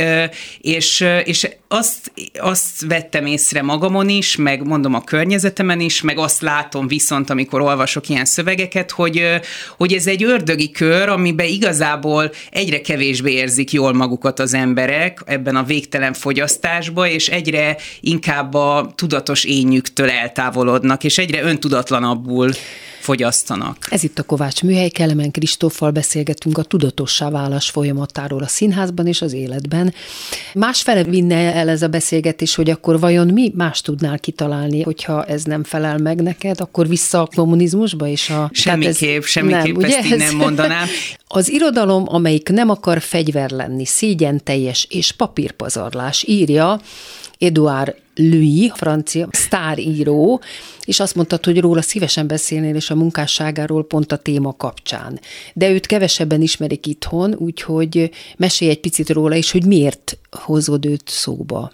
és, 0.61 1.05
és 1.23 1.47
azt, 1.71 2.11
azt 2.39 2.85
vettem 2.87 3.25
észre 3.25 3.61
magamon 3.61 4.09
is, 4.09 4.35
meg 4.35 4.67
mondom 4.67 4.93
a 4.93 5.03
környezetemen 5.03 5.79
is, 5.79 6.01
meg 6.01 6.17
azt 6.17 6.41
látom 6.41 6.87
viszont, 6.87 7.29
amikor 7.29 7.61
olvasok 7.61 8.09
ilyen 8.09 8.25
szövegeket, 8.25 8.91
hogy, 8.91 9.23
hogy 9.77 9.93
ez 9.93 10.07
egy 10.07 10.23
ördögi 10.23 10.71
kör, 10.71 11.09
amiben 11.09 11.45
igazából 11.47 12.31
egyre 12.49 12.81
kevésbé 12.81 13.31
érzik 13.31 13.71
jól 13.71 13.93
magukat 13.93 14.39
az 14.39 14.53
emberek 14.53 15.21
ebben 15.25 15.55
a 15.55 15.63
végtelen 15.63 16.13
fogyasztásba, 16.13 17.07
és 17.07 17.29
egyre 17.29 17.77
inkább 17.99 18.53
a 18.53 18.91
tudatos 18.95 19.43
ényüktől 19.43 20.09
eltávolodnak, 20.09 21.03
és 21.03 21.17
egyre 21.17 21.41
öntudatlanabbul 21.41 22.51
fogyasztanak. 23.01 23.77
Ez 23.89 24.03
itt 24.03 24.19
a 24.19 24.23
Kovács 24.23 24.63
Műhely, 24.63 24.89
Kelemen 24.89 25.31
Kristóffal 25.31 25.91
beszélgetünk 25.91 26.57
a 26.57 26.63
tudatossá 26.63 27.29
válás 27.29 27.69
folyamatáról 27.69 28.43
a 28.43 28.47
színházban 28.47 29.07
és 29.07 29.21
az 29.21 29.33
életben. 29.33 29.93
Másfele 30.53 31.03
vinne 31.03 31.60
el 31.61 31.69
ez 31.69 31.81
a 31.81 31.87
beszélgetés, 31.87 32.55
hogy 32.55 32.69
akkor 32.69 32.99
vajon 32.99 33.27
mi 33.27 33.51
más 33.55 33.81
tudnál 33.81 34.19
kitalálni, 34.19 34.81
hogyha 34.81 35.23
ez 35.23 35.43
nem 35.43 35.63
felel 35.63 35.97
meg 35.97 36.21
neked, 36.21 36.61
akkor 36.61 36.87
vissza 36.87 37.21
a 37.21 37.27
kommunizmusba 37.35 38.07
és 38.07 38.29
a... 38.29 38.49
Semmiképp, 38.53 39.21
ez, 39.21 39.25
semmiképp 39.25 39.75
nem, 39.75 39.91
ezt 39.91 40.05
így 40.05 40.17
nem 40.17 40.35
mondanám. 40.35 40.87
Az 41.33 41.51
irodalom, 41.51 42.03
amelyik 42.07 42.49
nem 42.49 42.69
akar 42.69 43.01
fegyver 43.01 43.49
lenni, 43.49 43.85
szégyen 43.85 44.43
teljes 44.43 44.87
és 44.89 45.11
papírpazarlás, 45.11 46.23
írja 46.27 46.79
Eduard 47.37 47.95
Louis, 48.15 48.71
francia 48.75 49.27
sztáríró, 49.31 50.41
és 50.83 50.99
azt 50.99 51.15
mondtad, 51.15 51.45
hogy 51.45 51.59
róla 51.59 51.81
szívesen 51.81 52.27
beszélnél, 52.27 52.75
és 52.75 52.89
a 52.89 52.95
munkásságáról 52.95 53.85
pont 53.85 54.11
a 54.11 54.17
téma 54.17 54.53
kapcsán. 54.53 55.19
De 55.53 55.69
őt 55.69 55.85
kevesebben 55.85 56.41
ismerik 56.41 56.85
itthon, 56.85 57.33
úgyhogy 57.33 58.09
mesélj 58.37 58.71
egy 58.71 58.79
picit 58.79 59.09
róla 59.09 59.35
is, 59.35 59.51
hogy 59.51 59.65
miért 59.65 60.17
hozod 60.31 60.85
őt 60.85 61.09
szóba. 61.09 61.71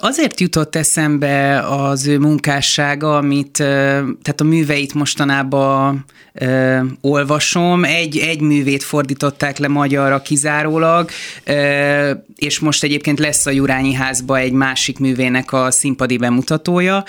Azért 0.00 0.40
jutott 0.40 0.76
eszembe 0.76 1.58
az 1.58 2.06
ő 2.06 2.18
munkássága, 2.18 3.16
amit, 3.16 3.56
tehát 3.56 4.40
a 4.40 4.44
műveit 4.44 4.94
mostanában 4.94 6.04
olvasom. 7.00 7.84
Egy, 7.84 8.18
egy 8.18 8.40
művét 8.40 8.82
fordították 8.82 9.58
le 9.58 9.68
magyarra 9.68 10.22
kizárólag, 10.22 11.10
és 12.36 12.58
most 12.58 12.82
egyébként 12.82 13.18
lesz 13.18 13.46
a 13.46 13.50
Jurányi 13.50 13.92
házba 13.92 14.38
egy 14.38 14.52
másik 14.52 14.98
művének 14.98 15.52
a 15.52 15.70
színpadi 15.70 16.16
bemutatója 16.16 17.04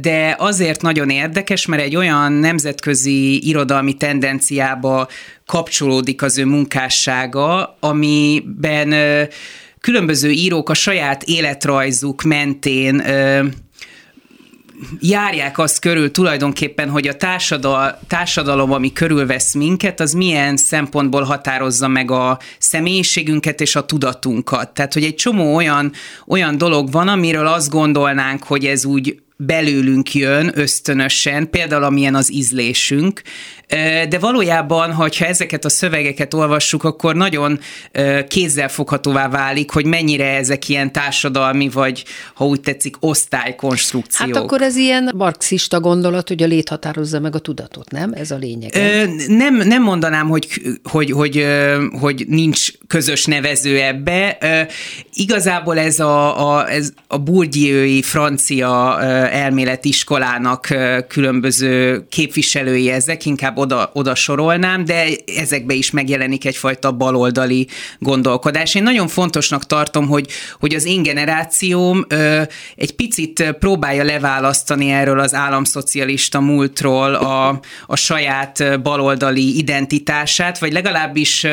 de 0.00 0.36
azért 0.38 0.82
nagyon 0.82 1.10
érdekes, 1.10 1.66
mert 1.66 1.82
egy 1.82 1.96
olyan 1.96 2.32
nemzetközi 2.32 3.48
irodalmi 3.48 3.94
tendenciába 3.94 5.08
kapcsolódik 5.46 6.22
az 6.22 6.38
ő 6.38 6.44
munkássága, 6.44 7.76
amiben 7.80 8.94
különböző 9.84 10.30
írók 10.30 10.70
a 10.70 10.74
saját 10.74 11.22
életrajzuk 11.22 12.22
mentén 12.22 13.08
ö, 13.08 13.44
járják 15.00 15.58
azt 15.58 15.80
körül 15.80 16.10
tulajdonképpen, 16.10 16.88
hogy 16.88 17.08
a 17.08 17.16
társadal, 17.16 17.98
társadalom, 18.08 18.72
ami 18.72 18.92
körülvesz 18.92 19.54
minket, 19.54 20.00
az 20.00 20.12
milyen 20.12 20.56
szempontból 20.56 21.22
határozza 21.22 21.88
meg 21.88 22.10
a 22.10 22.38
személyiségünket 22.58 23.60
és 23.60 23.76
a 23.76 23.86
tudatunkat. 23.86 24.74
Tehát, 24.74 24.92
hogy 24.92 25.04
egy 25.04 25.14
csomó 25.14 25.54
olyan, 25.54 25.92
olyan 26.26 26.58
dolog 26.58 26.92
van, 26.92 27.08
amiről 27.08 27.46
azt 27.46 27.70
gondolnánk, 27.70 28.42
hogy 28.42 28.64
ez 28.64 28.84
úgy 28.84 29.22
belőlünk 29.36 30.14
jön 30.14 30.50
ösztönösen, 30.54 31.50
például 31.50 31.82
amilyen 31.82 32.14
az 32.14 32.32
ízlésünk, 32.32 33.22
de 34.08 34.18
valójában, 34.18 34.92
ha 34.92 35.08
ezeket 35.18 35.64
a 35.64 35.68
szövegeket 35.68 36.34
olvassuk, 36.34 36.84
akkor 36.84 37.14
nagyon 37.14 37.60
kézzelfoghatóvá 38.28 39.28
válik, 39.28 39.70
hogy 39.70 39.86
mennyire 39.86 40.36
ezek 40.36 40.68
ilyen 40.68 40.92
társadalmi, 40.92 41.68
vagy 41.68 42.04
ha 42.34 42.44
úgy 42.44 42.60
tetszik, 42.60 42.96
osztálykonstrukciók. 43.00 44.34
Hát 44.34 44.42
akkor 44.42 44.62
ez 44.62 44.76
ilyen 44.76 45.12
marxista 45.16 45.80
gondolat, 45.80 46.28
hogy 46.28 46.42
a 46.42 46.46
lét 46.46 46.68
határozza 46.68 47.20
meg 47.20 47.34
a 47.34 47.38
tudatot, 47.38 47.90
nem? 47.90 48.12
Ez 48.12 48.30
a 48.30 48.36
lényeg. 48.36 48.72
Nem, 49.28 49.56
nem 49.56 49.82
mondanám, 49.82 50.28
hogy, 50.28 50.48
hogy, 50.82 51.10
hogy, 51.10 51.46
hogy 52.00 52.24
nincs 52.28 52.70
közös 52.86 53.24
nevező 53.24 53.80
ebbe. 53.80 54.38
Igazából 55.14 55.78
ez 55.78 56.00
a, 56.00 56.54
a, 56.56 56.70
ez 56.70 56.92
a 57.06 57.18
Bourdieu-i 57.18 58.02
francia 58.02 58.98
elméletiskolának 59.30 60.68
különböző 61.08 62.04
képviselői 62.08 62.90
ezek, 62.90 63.26
inkább 63.26 63.56
oda, 63.56 63.90
oda 63.92 64.14
sorolnám, 64.14 64.84
de 64.84 65.06
ezekbe 65.36 65.74
is 65.74 65.90
megjelenik 65.90 66.44
egyfajta 66.44 66.92
baloldali 66.92 67.68
gondolkodás. 67.98 68.74
Én 68.74 68.82
nagyon 68.82 69.08
fontosnak 69.08 69.66
tartom, 69.66 70.06
hogy, 70.06 70.26
hogy 70.60 70.74
az 70.74 70.84
én 70.84 71.02
generációm 71.02 72.06
egy 72.76 72.94
picit 72.96 73.54
próbálja 73.58 74.04
leválasztani 74.04 74.90
erről 74.90 75.20
az 75.20 75.34
államszocialista 75.34 76.40
múltról 76.40 77.14
a, 77.14 77.60
a 77.86 77.96
saját 77.96 78.82
baloldali 78.82 79.58
identitását, 79.58 80.58
vagy 80.58 80.72
legalábbis 80.72 81.46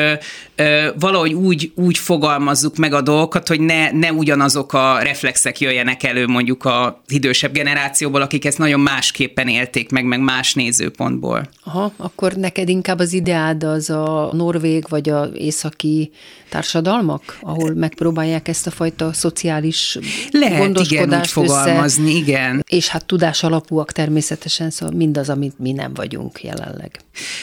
valahogy 0.98 1.32
úgy, 1.32 1.72
úgy 1.74 1.98
fogalmazzuk 1.98 2.76
meg 2.76 2.92
a 2.92 3.00
dolgokat, 3.00 3.48
hogy 3.48 3.60
ne, 3.60 3.90
ne 3.90 4.12
ugyanazok 4.12 4.72
a 4.72 4.98
reflexek 5.02 5.60
jöjjenek 5.60 6.02
elő 6.02 6.26
mondjuk 6.26 6.64
az 6.64 6.92
idősebb 7.08 7.56
generációból, 7.62 8.22
akik 8.22 8.44
ezt 8.44 8.58
nagyon 8.58 8.80
másképpen 8.80 9.48
élték 9.48 9.90
meg, 9.90 10.04
meg 10.04 10.20
más 10.20 10.54
nézőpontból. 10.54 11.48
Aha, 11.64 11.92
akkor 11.96 12.32
neked 12.32 12.68
inkább 12.68 12.98
az 12.98 13.12
ideád 13.12 13.62
az 13.62 13.90
a 13.90 14.30
norvég 14.32 14.84
vagy 14.88 15.08
a 15.08 15.28
északi 15.34 16.10
társadalmak, 16.52 17.38
ahol 17.40 17.74
megpróbálják 17.74 18.48
ezt 18.48 18.66
a 18.66 18.70
fajta 18.70 19.12
szociális 19.12 19.98
Lehet, 20.30 20.58
gondoskodást 20.58 21.36
igen, 21.36 21.44
úgy 21.44 21.50
fogalmazni, 21.50 22.10
össze, 22.10 22.18
igen. 22.18 22.64
És 22.68 22.88
hát 22.88 23.04
tudás 23.04 23.42
alapúak 23.42 23.92
természetesen, 23.92 24.70
szóval 24.70 24.96
mindaz, 24.96 25.28
amit 25.28 25.58
mi 25.58 25.72
nem 25.72 25.94
vagyunk 25.94 26.42
jelenleg. 26.42 27.00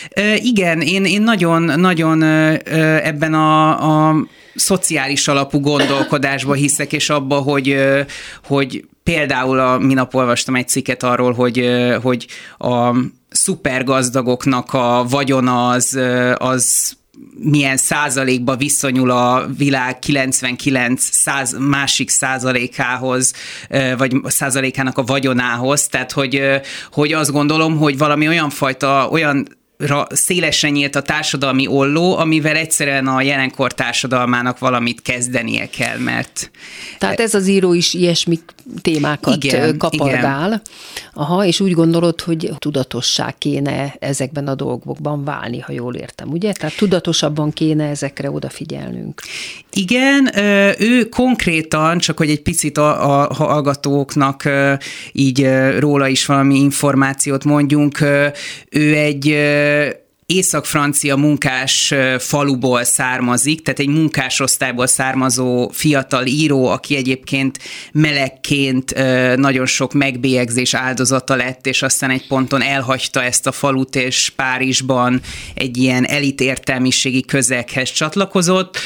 E, 0.09 0.35
igen, 0.35 0.81
én, 0.81 1.05
én 1.05 1.21
nagyon, 1.21 1.61
nagyon 1.61 2.23
ebben 3.03 3.33
a, 3.33 4.09
a 4.09 4.15
szociális 4.55 5.27
alapú 5.27 5.59
gondolkodásba 5.59 6.53
hiszek, 6.53 6.93
és 6.93 7.09
abba, 7.09 7.35
hogy, 7.35 7.75
hogy 8.43 8.85
például 9.03 9.59
a 9.59 9.77
minap 9.77 10.13
olvastam 10.13 10.55
egy 10.55 10.67
cikket 10.67 11.03
arról, 11.03 11.33
hogy, 11.33 11.69
hogy 12.01 12.27
a 12.57 12.95
szupergazdagoknak 13.29 14.73
a 14.73 15.05
vagyona 15.09 15.69
az, 15.69 15.99
az 16.37 16.97
milyen 17.37 17.77
százalékba 17.77 18.55
viszonyul 18.55 19.11
a 19.11 19.47
világ 19.57 19.99
99 19.99 21.03
száz, 21.11 21.55
másik 21.59 22.09
százalékához, 22.09 23.33
vagy 23.97 24.15
százalékának 24.23 24.97
a 24.97 25.03
vagyonához, 25.03 25.87
tehát 25.87 26.11
hogy, 26.11 26.41
hogy 26.91 27.13
azt 27.13 27.31
gondolom, 27.31 27.77
hogy 27.77 27.97
valami 27.97 28.27
olyan 28.27 28.49
fajta, 28.49 29.07
olyan 29.11 29.58
szélesen 30.09 30.71
nyílt 30.71 30.95
a 30.95 31.01
társadalmi 31.01 31.67
olló, 31.67 32.17
amivel 32.17 32.55
egyszerűen 32.55 33.07
a 33.07 33.21
jelenkor 33.21 33.73
társadalmának 33.73 34.59
valamit 34.59 35.01
kezdenie 35.01 35.69
kell, 35.69 35.97
mert... 35.97 36.51
Tehát 36.97 37.19
ez 37.19 37.33
az 37.33 37.47
író 37.47 37.73
is 37.73 37.93
ilyesmi 37.93 38.39
témákat 38.81 39.43
igen, 39.43 39.77
kapargál. 39.77 40.47
Igen. 40.47 40.61
Aha, 41.13 41.45
és 41.45 41.59
úgy 41.59 41.71
gondolod, 41.71 42.21
hogy 42.21 42.49
tudatosság 42.57 43.37
kéne 43.37 43.95
ezekben 43.99 44.47
a 44.47 44.55
dolgokban 44.55 45.23
válni, 45.23 45.59
ha 45.59 45.71
jól 45.71 45.95
értem, 45.95 46.29
ugye? 46.29 46.51
Tehát 46.51 46.77
tudatosabban 46.77 47.51
kéne 47.51 47.89
ezekre 47.89 48.31
odafigyelnünk. 48.31 49.21
Igen, 49.71 50.29
ő 50.79 51.03
konkrétan, 51.09 51.97
csak 51.97 52.17
hogy 52.17 52.29
egy 52.29 52.41
picit 52.41 52.77
a, 52.77 53.23
a 53.23 53.33
hallgatóknak 53.33 54.43
így 55.11 55.49
róla 55.77 56.07
is 56.07 56.25
valami 56.25 56.55
információt 56.55 57.43
mondjunk, 57.43 58.01
ő 58.69 58.95
egy 58.95 59.27
észak-francia 60.29 61.15
munkás 61.15 61.93
faluból 62.17 62.83
származik, 62.83 63.61
tehát 63.61 63.79
egy 63.79 63.87
munkásosztályból 63.87 64.87
származó 64.87 65.69
fiatal 65.73 66.25
író, 66.25 66.67
aki 66.67 66.95
egyébként 66.95 67.59
melegként 67.91 68.93
nagyon 69.35 69.65
sok 69.65 69.93
megbélyegzés 69.93 70.73
áldozata 70.73 71.35
lett, 71.35 71.67
és 71.67 71.81
aztán 71.81 72.09
egy 72.09 72.27
ponton 72.27 72.61
elhagyta 72.61 73.23
ezt 73.23 73.47
a 73.47 73.51
falut, 73.51 73.95
és 73.95 74.29
Párizsban 74.35 75.21
egy 75.53 75.77
ilyen 75.77 76.05
elit 76.05 76.41
értelmiségi 76.41 77.21
közeghez 77.21 77.91
csatlakozott, 77.91 78.77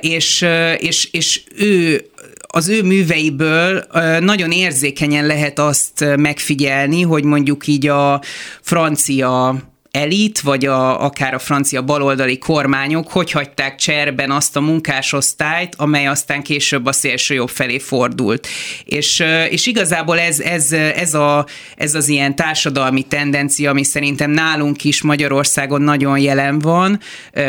és, 0.00 0.46
és, 0.78 1.08
és 1.12 1.42
ő 1.56 2.04
az 2.50 2.68
ő 2.68 2.82
műveiből 2.82 3.84
nagyon 4.20 4.50
érzékenyen 4.50 5.26
lehet 5.26 5.58
azt 5.58 6.04
megfigyelni, 6.16 7.02
hogy 7.02 7.24
mondjuk 7.24 7.66
így 7.66 7.86
a 7.86 8.20
francia 8.62 9.56
elit, 9.90 10.40
vagy 10.40 10.66
a, 10.66 11.04
akár 11.04 11.34
a 11.34 11.38
francia 11.38 11.82
baloldali 11.82 12.38
kormányok 12.38 13.08
hogy 13.10 13.30
hagyták 13.30 13.76
cserben 13.76 14.30
azt 14.30 14.56
a 14.56 14.60
munkásosztályt, 14.60 15.74
amely 15.76 16.06
aztán 16.06 16.42
később 16.42 16.86
a 16.86 16.92
szélső 16.92 17.34
jobb 17.34 17.48
felé 17.48 17.78
fordult. 17.78 18.46
És, 18.84 19.24
és 19.50 19.66
igazából 19.66 20.18
ez, 20.18 20.40
ez, 20.40 20.72
ez, 20.72 21.14
a, 21.14 21.46
ez 21.76 21.94
az 21.94 22.08
ilyen 22.08 22.36
társadalmi 22.36 23.02
tendencia, 23.02 23.70
ami 23.70 23.84
szerintem 23.84 24.30
nálunk 24.30 24.84
is 24.84 25.02
Magyarországon 25.02 25.82
nagyon 25.82 26.18
jelen 26.18 26.58
van, 26.58 27.00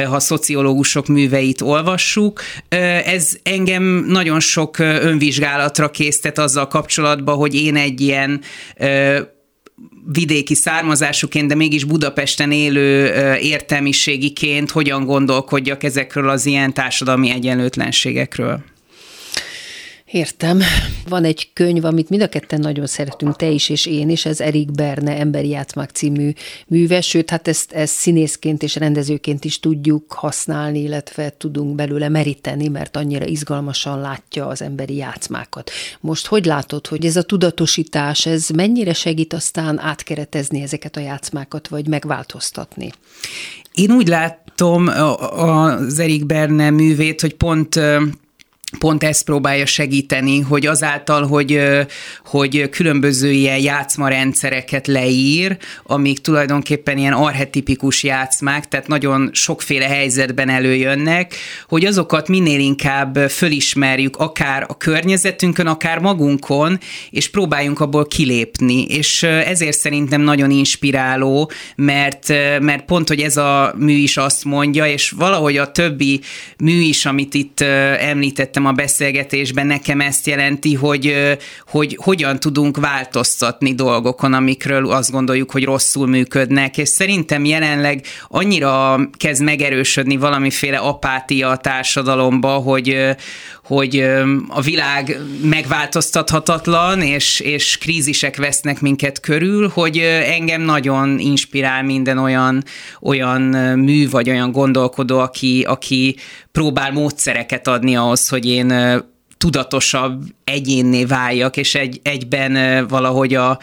ha 0.10 0.19
szociológusok 0.19 1.08
műveit 1.08 1.62
olvassuk. 1.62 2.41
Ez 3.06 3.38
engem 3.43 3.84
nagyon 4.08 4.39
sok 4.39 4.80
önvizsgálatra 4.80 5.89
késztet 5.89 6.38
azzal 6.38 6.67
kapcsolatban, 6.67 7.36
hogy 7.36 7.56
én 7.56 7.75
egy 7.75 8.02
ilyen 8.02 8.41
vidéki 10.11 10.55
származásuként, 10.55 11.47
de 11.47 11.55
mégis 11.55 11.83
Budapesten 11.83 12.51
élő 12.51 13.13
értelmiségiként 13.41 14.71
hogyan 14.71 15.05
gondolkodjak 15.05 15.83
ezekről 15.83 16.29
az 16.29 16.45
ilyen 16.45 16.73
társadalmi 16.73 17.29
egyenlőtlenségekről. 17.29 18.63
Értem. 20.12 20.62
Van 21.08 21.24
egy 21.24 21.50
könyv, 21.54 21.86
amit 21.86 22.10
mind 22.10 22.22
a 22.22 22.30
ketten 22.30 22.60
nagyon 22.60 22.86
szeretünk, 22.86 23.36
te 23.36 23.50
is 23.50 23.69
és 23.69 23.86
én 23.86 24.10
is, 24.10 24.26
ez 24.26 24.41
Erik 24.41 24.72
Berne 24.72 25.17
Emberi 25.17 25.50
Játszmák 25.50 25.89
című 25.89 26.32
műve, 26.67 27.02
sőt, 27.02 27.30
hát 27.30 27.48
ezt, 27.48 27.72
ezt 27.72 27.93
színészként 27.93 28.63
és 28.63 28.76
rendezőként 28.76 29.45
is 29.45 29.60
tudjuk 29.60 30.12
használni, 30.12 30.80
illetve 30.80 31.34
tudunk 31.38 31.76
belőle 31.76 32.10
meríteni, 32.10 32.67
mert 32.67 32.98
annyira 32.98 33.26
izgalmasan 33.26 34.00
látja 34.00 34.48
az 34.48 34.62
emberi 34.62 34.95
játszmákat. 34.95 35.72
Most 36.00 36.28
hogy 36.28 36.45
látod, 36.45 36.88
hogy 36.88 37.06
ez 37.06 37.15
a 37.15 37.24
tudatosítás, 37.24 38.26
ez 38.26 38.50
mennyire 38.50 38.93
segít 38.93 39.34
aztán 39.34 39.80
átkeretezni 39.80 40.62
ezeket 40.62 40.98
a 40.98 41.00
játszmákat, 41.00 41.67
vagy 41.67 41.88
megváltoztatni? 41.88 42.91
Én 43.74 43.91
úgy 43.91 44.08
látom 44.08 44.88
az 45.36 46.00
Erik 46.00 46.26
Berne 46.26 46.69
művét, 46.69 47.22
hogy 47.22 47.36
pont 47.36 47.80
pont 48.77 49.03
ezt 49.03 49.23
próbálja 49.23 49.65
segíteni, 49.65 50.39
hogy 50.39 50.65
azáltal, 50.65 51.27
hogy, 51.27 51.62
hogy 52.25 52.69
különböző 52.69 53.32
ilyen 53.32 53.60
játszmarendszereket 53.60 54.88
leír, 54.88 55.58
amik 55.84 56.19
tulajdonképpen 56.19 56.97
ilyen 56.97 57.13
arhetipikus 57.13 58.03
játszmák, 58.03 58.67
tehát 58.67 58.88
nagyon 58.88 59.29
sokféle 59.34 59.86
helyzetben 59.86 60.49
előjönnek, 60.49 61.36
hogy 61.67 61.86
azokat 61.86 62.27
minél 62.27 62.60
inkább 62.60 63.17
fölismerjük 63.17 64.17
akár 64.17 64.65
a 64.67 64.77
környezetünkön, 64.77 65.67
akár 65.67 65.99
magunkon, 65.99 66.79
és 67.10 67.29
próbáljunk 67.29 67.79
abból 67.79 68.08
kilépni. 68.08 68.86
És 68.86 69.23
ezért 69.23 69.77
szerintem 69.77 70.21
nagyon 70.21 70.51
inspiráló, 70.51 71.51
mert, 71.75 72.27
mert 72.60 72.86
pont, 72.86 73.08
hogy 73.08 73.19
ez 73.19 73.38
a 73.38 73.73
mű 73.77 73.93
is 73.93 74.17
azt 74.17 74.43
mondja, 74.45 74.86
és 74.86 75.10
valahogy 75.10 75.58
a 75.58 75.71
többi 75.71 76.21
mű 76.58 76.79
is, 76.79 77.05
amit 77.05 77.34
itt 77.34 77.62
említettem, 77.99 78.59
említettem 78.60 78.65
a 78.65 78.72
beszélgetésben, 78.72 79.67
nekem 79.67 80.02
ezt 80.02 80.28
jelenti, 80.28 80.74
hogy, 80.74 81.38
hogy 81.67 81.98
hogyan 82.02 82.39
tudunk 82.39 82.78
változtatni 82.78 83.74
dolgokon, 83.74 84.34
amikről 84.34 84.91
azt 84.91 85.12
gondoljuk, 85.12 85.52
hogy 85.52 85.63
rosszul 85.63 86.08
működnek, 86.08 86.78
és 86.78 86.89
szerintem 86.89 87.45
jelenleg 87.45 88.06
annyira 88.28 89.00
kezd 89.17 89.43
megerősödni 89.43 90.17
valamiféle 90.17 90.78
apátia 90.78 91.50
a 91.50 91.58
társadalomba, 91.58 92.50
hogy, 92.50 92.98
hogy 93.63 94.04
a 94.48 94.62
világ 94.62 95.17
megváltoztathatatlan, 95.43 97.02
és, 97.02 97.39
és 97.39 97.78
krízisek 97.78 98.38
vesznek 98.38 98.82
minket 98.82 99.19
körül, 99.19 99.69
hogy 99.74 99.98
engem 100.26 100.62
nagyon 100.62 101.19
inspirál 101.19 101.84
minden 101.84 102.17
olyan, 102.17 102.63
olyan 103.02 103.41
mű, 103.78 104.10
vagy 104.10 104.30
olyan 104.30 104.52
gondolkodó, 104.52 105.19
aki, 105.19 105.65
aki 105.67 106.15
próbál 106.60 106.91
módszereket 106.91 107.67
adni 107.67 107.95
ahhoz, 107.95 108.30
hogy 108.30 108.45
én 108.45 108.74
tudatosabb 109.38 110.24
egyénné 110.43 111.06
váljak, 111.06 111.58
és 111.58 111.76
egy, 111.76 112.00
egyben 112.04 112.88
valahogy 112.88 113.34
a, 113.34 113.60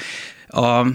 a 0.48 0.86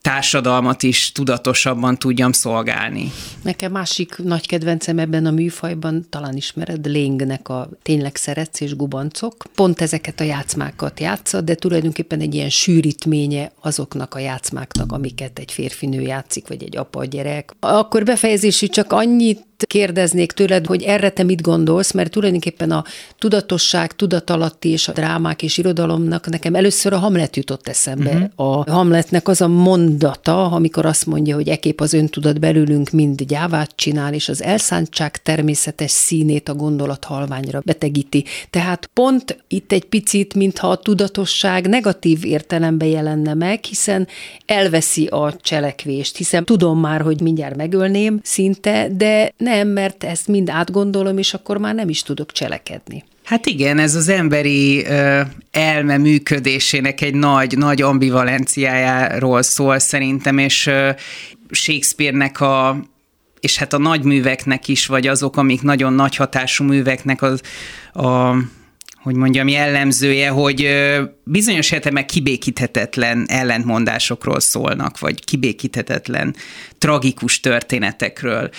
társadalmat 0.00 0.82
is 0.82 1.12
tudatosabban 1.12 1.98
tudjam 1.98 2.32
szolgálni. 2.32 3.12
Nekem 3.42 3.72
másik 3.72 4.16
nagy 4.16 4.46
kedvencem 4.46 4.98
ebben 4.98 5.26
a 5.26 5.30
műfajban, 5.30 6.06
talán 6.10 6.36
ismered, 6.36 6.86
Léngnek 6.86 7.48
a 7.48 7.68
Tényleg 7.82 8.16
szeretsz 8.16 8.60
és 8.60 8.76
gubancok. 8.76 9.44
Pont 9.54 9.80
ezeket 9.80 10.20
a 10.20 10.24
játszmákat 10.24 11.00
játsza, 11.00 11.40
de 11.40 11.54
tulajdonképpen 11.54 12.20
egy 12.20 12.34
ilyen 12.34 12.50
sűrítménye 12.50 13.52
azoknak 13.60 14.14
a 14.14 14.18
játszmáknak, 14.18 14.92
amiket 14.92 15.38
egy 15.38 15.52
férfinő 15.52 16.00
játszik, 16.00 16.48
vagy 16.48 16.62
egy 16.62 16.76
apa 16.76 17.04
gyerek. 17.04 17.52
Akkor 17.60 18.04
befejezési 18.04 18.68
csak 18.68 18.92
annyit 18.92 19.44
kérdeznék 19.66 20.32
tőled, 20.32 20.66
hogy 20.66 20.82
erre 20.82 21.10
te 21.10 21.22
mit 21.22 21.42
gondolsz, 21.42 21.92
mert 21.92 22.10
tulajdonképpen 22.10 22.70
a 22.70 22.84
tudatosság, 23.18 23.92
tudatalatti 23.92 24.68
és 24.68 24.88
a 24.88 24.92
drámák 24.92 25.42
és 25.42 25.58
irodalomnak 25.58 26.28
nekem 26.28 26.54
először 26.54 26.92
a 26.92 26.98
Hamlet 26.98 27.36
jutott 27.36 27.68
eszembe. 27.68 28.30
Uh-huh. 28.36 28.60
A 28.64 28.70
Hamletnek 28.70 29.28
az 29.28 29.40
a 29.40 29.48
mondata, 29.48 30.50
amikor 30.50 30.86
azt 30.86 31.06
mondja, 31.06 31.34
hogy 31.34 31.48
ekép 31.48 31.80
az 31.80 31.92
öntudat 31.92 32.40
belülünk 32.40 32.90
mind 32.90 33.22
gyávát 33.22 33.70
csinál, 33.74 34.14
és 34.14 34.28
az 34.28 34.42
elszántság 34.42 35.22
természetes 35.22 35.90
színét 35.90 36.48
a 36.48 36.54
gondolat 36.54 37.04
halványra 37.04 37.62
betegíti. 37.64 38.24
Tehát 38.50 38.90
pont 38.92 39.44
itt 39.48 39.72
egy 39.72 39.84
picit, 39.84 40.34
mintha 40.34 40.68
a 40.68 40.76
tudatosság 40.76 41.68
negatív 41.68 42.24
értelembe 42.24 42.86
jelenne 42.86 43.34
meg, 43.34 43.64
hiszen 43.64 44.08
elveszi 44.46 45.06
a 45.06 45.36
cselekvést, 45.40 46.16
hiszen 46.16 46.44
tudom 46.44 46.80
már, 46.80 47.00
hogy 47.00 47.20
mindjárt 47.20 47.56
megölném 47.56 48.20
szinte, 48.22 48.88
de 48.96 49.32
nem, 49.46 49.68
mert 49.68 50.04
ezt 50.04 50.28
mind 50.28 50.48
átgondolom, 50.50 51.18
és 51.18 51.34
akkor 51.34 51.58
már 51.58 51.74
nem 51.74 51.88
is 51.88 52.02
tudok 52.02 52.32
cselekedni. 52.32 53.04
Hát 53.24 53.46
igen, 53.46 53.78
ez 53.78 53.94
az 53.94 54.08
emberi 54.08 54.84
ö, 54.84 55.20
elme 55.50 55.96
működésének 55.96 57.00
egy 57.00 57.14
nagy, 57.14 57.58
nagy 57.58 57.82
ambivalenciájáról 57.82 59.42
szól 59.42 59.78
szerintem, 59.78 60.38
és 60.38 60.66
ö, 60.66 60.90
Shakespeare-nek 61.50 62.40
a 62.40 62.76
és 63.40 63.58
hát 63.58 63.72
a 63.72 63.78
nagy 63.78 64.02
műveknek 64.02 64.68
is, 64.68 64.86
vagy 64.86 65.06
azok, 65.06 65.36
amik 65.36 65.62
nagyon 65.62 65.92
nagy 65.92 66.16
hatású 66.16 66.64
műveknek 66.64 67.22
az, 67.22 67.40
a, 67.92 68.34
hogy 69.06 69.14
mondjam, 69.14 69.48
jellemzője, 69.48 70.28
hogy 70.28 70.68
bizonyos 71.24 71.74
meg 71.92 72.06
kibékíthetetlen 72.06 73.26
ellentmondásokról 73.28 74.40
szólnak, 74.40 74.98
vagy 74.98 75.24
kibékíthetetlen 75.24 76.34
tragikus 76.78 77.40
történetekről. 77.40 78.50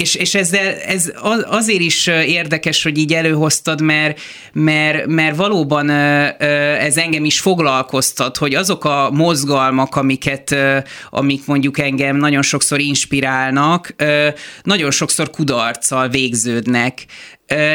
És, 0.00 0.14
és 0.14 0.34
ezzel, 0.34 0.74
ez 0.74 1.12
azért 1.44 1.80
is 1.80 2.06
érdekes, 2.06 2.82
hogy 2.82 2.98
így 2.98 3.12
előhoztad, 3.12 3.80
mert, 3.80 4.20
mert, 4.52 5.06
mert 5.06 5.36
valóban 5.36 5.90
ez 5.90 6.96
engem 6.96 7.24
is 7.24 7.40
foglalkoztat, 7.40 8.36
hogy 8.36 8.54
azok 8.54 8.84
a 8.84 9.10
mozgalmak, 9.12 9.96
amiket, 9.96 10.56
amik 11.10 11.46
mondjuk 11.46 11.78
engem 11.78 12.16
nagyon 12.16 12.42
sokszor 12.42 12.80
inspirálnak, 12.80 13.94
nagyon 14.62 14.90
sokszor 14.90 15.30
kudarccal 15.30 16.08
végződnek. 16.08 17.04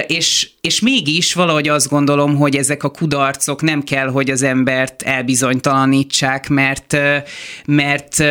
És, 0.08 0.50
és 0.62 0.80
mégis 0.80 1.34
valahogy 1.34 1.68
azt 1.68 1.90
gondolom, 1.90 2.36
hogy 2.36 2.56
ezek 2.56 2.84
a 2.84 2.90
kudarcok 2.90 3.62
nem 3.62 3.84
kell, 3.84 4.08
hogy 4.08 4.30
az 4.30 4.44
embert 4.44 5.02
elbizonytalanítsák, 5.02 6.50
mert, 6.50 6.98
mert 7.66 8.24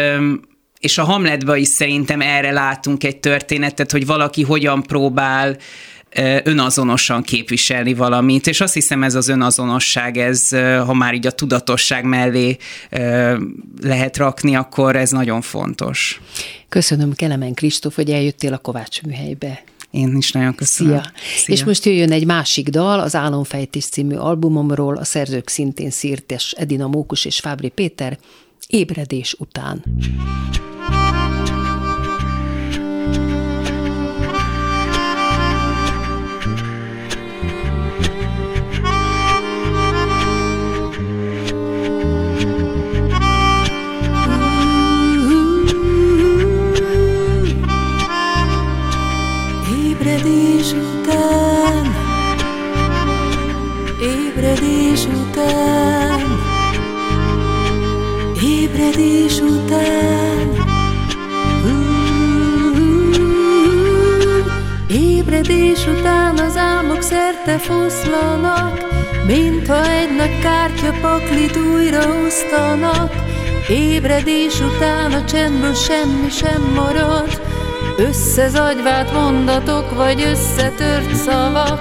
és 0.85 0.99
a 0.99 1.05
Hamletban 1.05 1.57
is 1.57 1.68
szerintem 1.68 2.20
erre 2.20 2.51
látunk 2.51 3.05
egy 3.05 3.16
történetet, 3.16 3.90
hogy 3.90 4.07
valaki 4.07 4.42
hogyan 4.42 4.83
próbál 4.83 5.57
önazonosan 6.42 7.23
képviselni 7.23 7.94
valamit, 7.94 8.47
és 8.47 8.61
azt 8.61 8.75
hiszem 8.75 9.03
ez 9.03 9.14
az 9.14 9.29
önazonosság, 9.29 10.16
ez, 10.16 10.49
ha 10.87 10.94
már 10.94 11.14
így 11.14 11.27
a 11.27 11.31
tudatosság 11.31 12.05
mellé 12.05 12.57
lehet 13.83 14.16
rakni, 14.16 14.57
akkor 14.57 14.97
ez 14.97 15.11
nagyon 15.11 15.40
fontos. 15.40 16.20
Köszönöm 16.68 17.12
Kelemen 17.12 17.55
Kristóf, 17.55 17.94
hogy 17.94 18.11
eljöttél 18.11 18.53
a 18.53 18.59
Kovács 18.59 19.03
műhelybe. 19.03 19.62
Én 19.90 20.16
is 20.16 20.33
nagyon 20.33 20.55
köszönöm. 20.55 21.01
Szia. 21.01 21.12
Szia. 21.37 21.55
És 21.55 21.64
most 21.64 21.85
jöjjön 21.85 22.12
egy 22.12 22.27
másik 22.27 22.68
dal, 22.68 23.01
az 23.01 23.14
Álomfejtés 23.14 23.85
című 23.85 24.14
albumomról, 24.14 24.97
a 24.97 25.05
szerzők 25.05 25.49
szintén 25.49 25.90
Szirtes, 25.90 26.55
Edina 26.57 26.87
Mókus 26.87 27.25
és 27.25 27.40
Fábri 27.40 27.68
Péter, 27.68 28.18
Ébredés 28.75 29.35
után. 29.39 29.83
Ébredés 58.97 59.41
után. 59.41 60.53
Ébredés 64.89 65.87
után 65.87 66.39
az 66.39 66.57
álmok 66.57 67.03
szerte 67.03 67.59
foszlanak, 67.59 68.79
mint 69.27 69.67
ha 69.67 69.91
egy 69.91 70.17
nagy 70.17 70.39
kártya 70.43 70.93
paklit 71.01 71.57
újra 71.57 72.05
osztanak. 72.27 73.13
Ébredés 73.69 74.61
után 74.61 75.13
a 75.13 75.25
csendből 75.25 75.75
semmi 75.75 76.31
sem 76.31 76.63
marad, 76.75 77.41
Összezagyvált 77.97 79.13
mondatok 79.13 79.95
vagy 79.95 80.23
összetört 80.23 81.15
szavak 81.15 81.81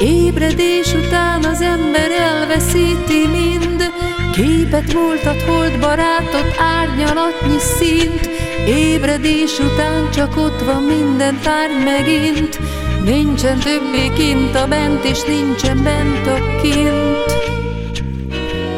Ébredés 0.00 0.94
után 0.94 1.44
az 1.44 1.60
ember 1.60 2.10
elveszíti 2.10 3.26
mind. 3.32 3.92
Képet 4.32 4.94
múltat, 4.94 5.42
holt 5.42 5.78
barátot, 5.80 6.54
árnyalatnyi 6.58 7.58
szint. 7.58 8.30
Ébredés 8.66 9.58
után 9.58 10.10
csak 10.10 10.36
ott 10.36 10.60
van 10.64 10.82
minden 10.82 11.38
tárgy 11.42 11.84
megint. 11.84 12.58
Nincsen 13.04 13.58
többé 13.58 14.12
kint 14.14 14.54
a 14.54 14.66
bent, 14.66 15.04
és 15.04 15.22
nincsen 15.22 15.82
bent 15.82 16.26
a 16.26 16.60
kint. 16.62 17.24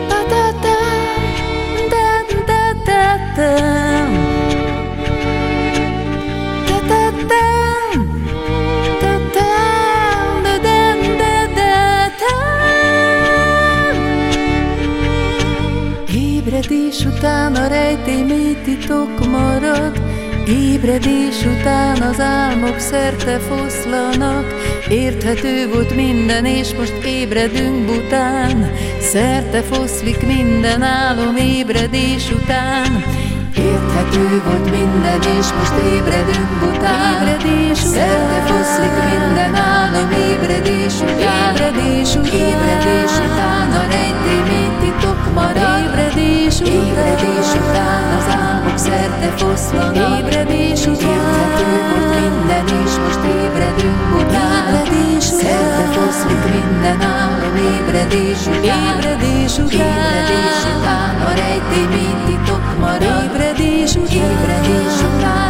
Ta-ta-ta, 0.08 0.76
ta-ta-ta-ta 1.88 3.75
után 17.16 17.54
a 17.54 17.66
rejtély 17.66 18.22
mély 18.22 18.56
titok 18.64 19.26
marad, 19.30 20.00
Ébredés 20.46 21.44
után 21.44 22.02
az 22.02 22.20
álmok 22.20 22.78
szerte 22.78 23.38
foszlanak, 23.38 24.54
Érthető 24.88 25.68
volt 25.72 25.94
minden, 25.94 26.44
és 26.44 26.74
most 26.78 27.04
ébredünk 27.04 27.84
bután, 27.84 28.72
Szerte 29.00 29.62
foszlik 29.62 30.26
minden 30.26 30.82
álom 30.82 31.36
ébredés 31.36 32.30
után, 32.32 33.04
Érthető 33.56 34.42
volt 34.44 34.70
minden, 34.70 35.20
és 35.38 35.46
most 35.58 35.74
ébredünk 35.94 36.50
bután. 36.60 37.28
Ébredés 37.28 37.82
után. 37.84 37.92
Szerte 37.92 38.42
foszlik 38.46 39.18
minden 39.18 39.54
álom 39.54 40.10
ébredés 40.10 40.94
után. 41.00 41.54
Ébredés 41.54 42.14
után. 42.14 42.34
Ébredés 42.34 43.12
után 43.18 43.70
a 43.70 43.86
titok 43.88 44.65
marad. 45.36 45.80
Ébredés 45.84 46.56
után. 46.60 46.74
Ébredés 46.86 47.48
után 47.60 48.04
az 48.18 48.28
álmok 48.42 48.78
szerte 48.86 49.28
foszlanak. 49.40 50.18
Ébredés 50.18 50.82
után. 50.92 51.10
Érthető 51.14 51.66
volt 51.90 52.10
minden, 52.20 52.66
és 52.84 52.92
most 53.04 53.22
ébredünk 53.40 54.00
bután. 54.10 54.64
Ébredés 54.68 55.26
után. 55.32 55.44
Szerte 55.44 55.84
foszlik 55.94 56.42
minden 56.56 57.00
álom 57.18 57.56
ébredés 57.74 58.40
után. 58.52 58.84
Ébredés 58.96 59.54
után. 59.64 59.96
Ébredés 60.08 60.62
után 60.74 61.14
a 61.28 61.30
rejtémény 61.40 62.18
titok 62.26 62.64
marad. 62.80 63.24
Ébredés 63.24 63.92
után, 64.02 64.30
ébredés 64.30 64.96
után 65.08 65.45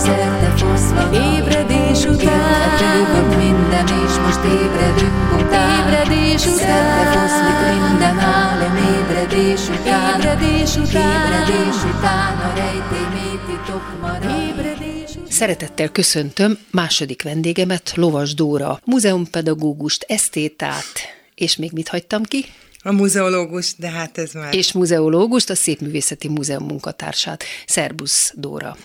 szerte 0.00 0.50
foszva. 0.56 1.02
Ébredés 1.12 2.04
után, 2.04 3.12
volt 3.12 3.36
minden, 3.36 3.86
és 3.86 4.14
most 4.24 4.42
ébredünk 4.44 5.32
után. 5.40 5.88
Ébredés 5.88 6.46
után, 6.46 6.56
szerte 6.56 7.18
foszlik 7.18 7.88
minden 7.88 8.18
álom. 8.18 8.76
Ébredés 8.76 9.68
után, 9.68 10.20
ébredés 10.20 10.76
után, 10.76 11.32
ébredés 11.32 11.78
után 11.94 12.32
a 12.38 12.54
rejtély 12.54 13.08
mély 13.12 13.38
titok 13.46 13.84
marad. 14.00 14.48
Ébredés 14.48 15.10
után. 15.10 15.30
Szeretettel 15.30 15.88
köszöntöm 15.88 16.58
második 16.70 17.22
vendégemet, 17.22 17.92
Lovas 17.94 18.34
Dóra, 18.34 18.80
múzeumpedagógust, 18.84 20.04
esztétát, 20.08 20.92
és 21.34 21.56
még 21.56 21.72
mit 21.72 21.88
hagytam 21.88 22.22
ki? 22.22 22.44
A 22.82 22.92
muzeológus, 22.92 23.74
de 23.76 23.88
hát 23.88 24.18
ez 24.18 24.32
már... 24.32 24.54
És 24.54 24.72
muzeológust, 24.72 25.50
a 25.50 25.54
Szépművészeti 25.54 26.28
Múzeum 26.28 26.64
munkatársát. 26.66 27.44
Szerbusz 27.66 28.32
Dóra. 28.36 28.76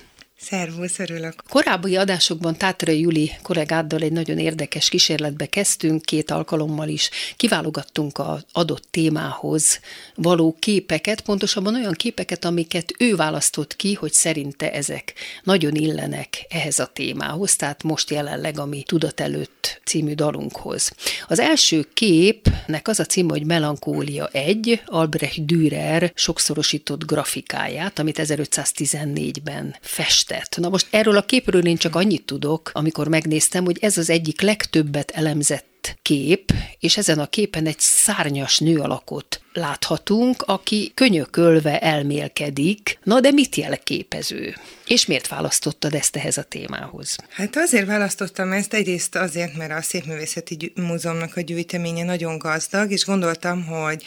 Szervusz, 0.49 0.99
örülök. 0.99 1.33
Korábbi 1.49 1.95
adásokban 1.95 2.57
Tátra 2.57 2.91
Juli 2.91 3.31
kollégáddal 3.41 4.01
egy 4.01 4.11
nagyon 4.11 4.37
érdekes 4.37 4.89
kísérletbe 4.89 5.45
kezdtünk, 5.45 6.01
két 6.01 6.31
alkalommal 6.31 6.87
is 6.87 7.09
kiválogattunk 7.35 8.17
az 8.17 8.45
adott 8.51 8.87
témához 8.91 9.79
való 10.15 10.55
képeket, 10.59 11.21
pontosabban 11.21 11.75
olyan 11.75 11.93
képeket, 11.93 12.45
amiket 12.45 12.93
ő 12.99 13.15
választott 13.15 13.75
ki, 13.75 13.93
hogy 13.93 14.13
szerinte 14.13 14.71
ezek 14.71 15.13
nagyon 15.43 15.75
illenek 15.75 16.45
ehhez 16.49 16.79
a 16.79 16.85
témához, 16.85 17.55
tehát 17.55 17.83
most 17.83 18.09
jelenleg, 18.09 18.59
ami 18.59 18.83
Tudat 18.83 19.19
előtt 19.19 19.81
című 19.83 20.13
dalunkhoz. 20.13 20.91
Az 21.27 21.39
első 21.39 21.87
képnek 21.93 22.87
az 22.87 22.99
a 22.99 23.05
cím, 23.05 23.29
hogy 23.29 23.45
Melankólia 23.45 24.27
1, 24.27 24.81
Albrecht 24.85 25.45
Dürer 25.45 26.11
sokszorosított 26.15 27.05
grafikáját, 27.05 27.99
amit 27.99 28.19
1514-ben 28.21 29.75
festett 29.81 30.33
tett. 30.35 30.57
Na 30.57 30.69
most 30.69 30.87
erről 30.89 31.17
a 31.17 31.21
képről 31.21 31.65
én 31.65 31.77
csak 31.77 31.95
annyit 31.95 32.25
tudok, 32.25 32.69
amikor 32.73 33.07
megnéztem, 33.07 33.65
hogy 33.65 33.77
ez 33.81 33.97
az 33.97 34.09
egyik 34.09 34.41
legtöbbet 34.41 35.11
elemzett 35.11 35.95
kép, 36.01 36.51
és 36.79 36.97
ezen 36.97 37.19
a 37.19 37.27
képen 37.27 37.65
egy 37.65 37.79
szárnyas 37.79 38.59
nő 38.59 38.79
alakot 38.79 39.41
láthatunk, 39.53 40.41
aki 40.41 40.91
könyökölve 40.93 41.79
elmélkedik. 41.79 42.99
Na 43.03 43.19
de 43.19 43.31
mit 43.31 43.55
jelképező? 43.55 44.55
És 44.87 45.05
miért 45.05 45.27
választottad 45.27 45.93
ezt 45.93 46.15
ehhez 46.15 46.37
a 46.37 46.43
témához? 46.43 47.15
Hát 47.29 47.55
azért 47.55 47.85
választottam 47.85 48.51
ezt, 48.51 48.73
egyrészt 48.73 49.15
azért, 49.15 49.55
mert 49.55 49.71
a 49.71 49.81
Szépművészeti 49.81 50.71
Múzeumnak 50.75 51.35
a 51.37 51.41
gyűjteménye 51.41 52.03
nagyon 52.03 52.37
gazdag, 52.37 52.91
és 52.91 53.05
gondoltam, 53.05 53.65
hogy 53.65 54.05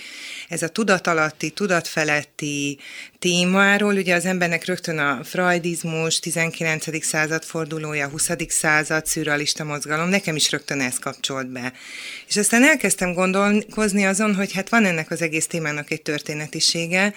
ez 0.49 0.63
a 0.63 0.69
tudatalatti, 0.69 1.51
tudatfeletti 1.51 2.79
témáról, 3.19 3.95
ugye 3.95 4.15
az 4.15 4.25
embernek 4.25 4.65
rögtön 4.65 4.99
a 4.99 5.25
freudizmus, 5.25 6.19
19. 6.19 7.05
század 7.05 7.45
fordulója, 7.45 8.09
20. 8.09 8.31
század, 8.49 9.07
szürrealista 9.07 9.65
mozgalom, 9.65 10.09
nekem 10.09 10.37
is 10.37 10.51
rögtön 10.51 10.81
ez 10.81 10.99
kapcsolt 10.99 11.47
be. 11.47 11.73
És 12.29 12.37
aztán 12.37 12.65
elkezdtem 12.65 13.13
gondolkozni 13.13 14.07
azon, 14.07 14.35
hogy 14.35 14.53
hát 14.53 14.69
van 14.69 14.85
ennek 14.85 15.11
az 15.11 15.23
egész 15.23 15.47
témának 15.47 15.91
egy 15.91 16.03
történetisége, 16.03 17.15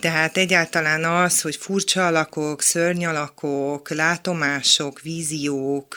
tehát 0.00 0.36
egyáltalán 0.36 1.04
az, 1.04 1.40
hogy 1.40 1.56
furcsa 1.56 2.06
alakok, 2.06 2.62
szörny 2.62 3.04
alakok, 3.04 3.90
látomások, 3.90 5.00
víziók, 5.00 5.94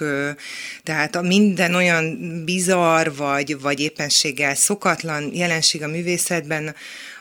tehát 0.83 1.21
minden 1.21 1.75
olyan 1.75 2.17
bizarr 2.45 3.07
vagy, 3.15 3.61
vagy 3.61 3.79
éppenséggel 3.79 4.55
szokatlan 4.55 5.29
jelenség 5.33 5.83
a 5.83 5.87
művészetben, 5.87 6.75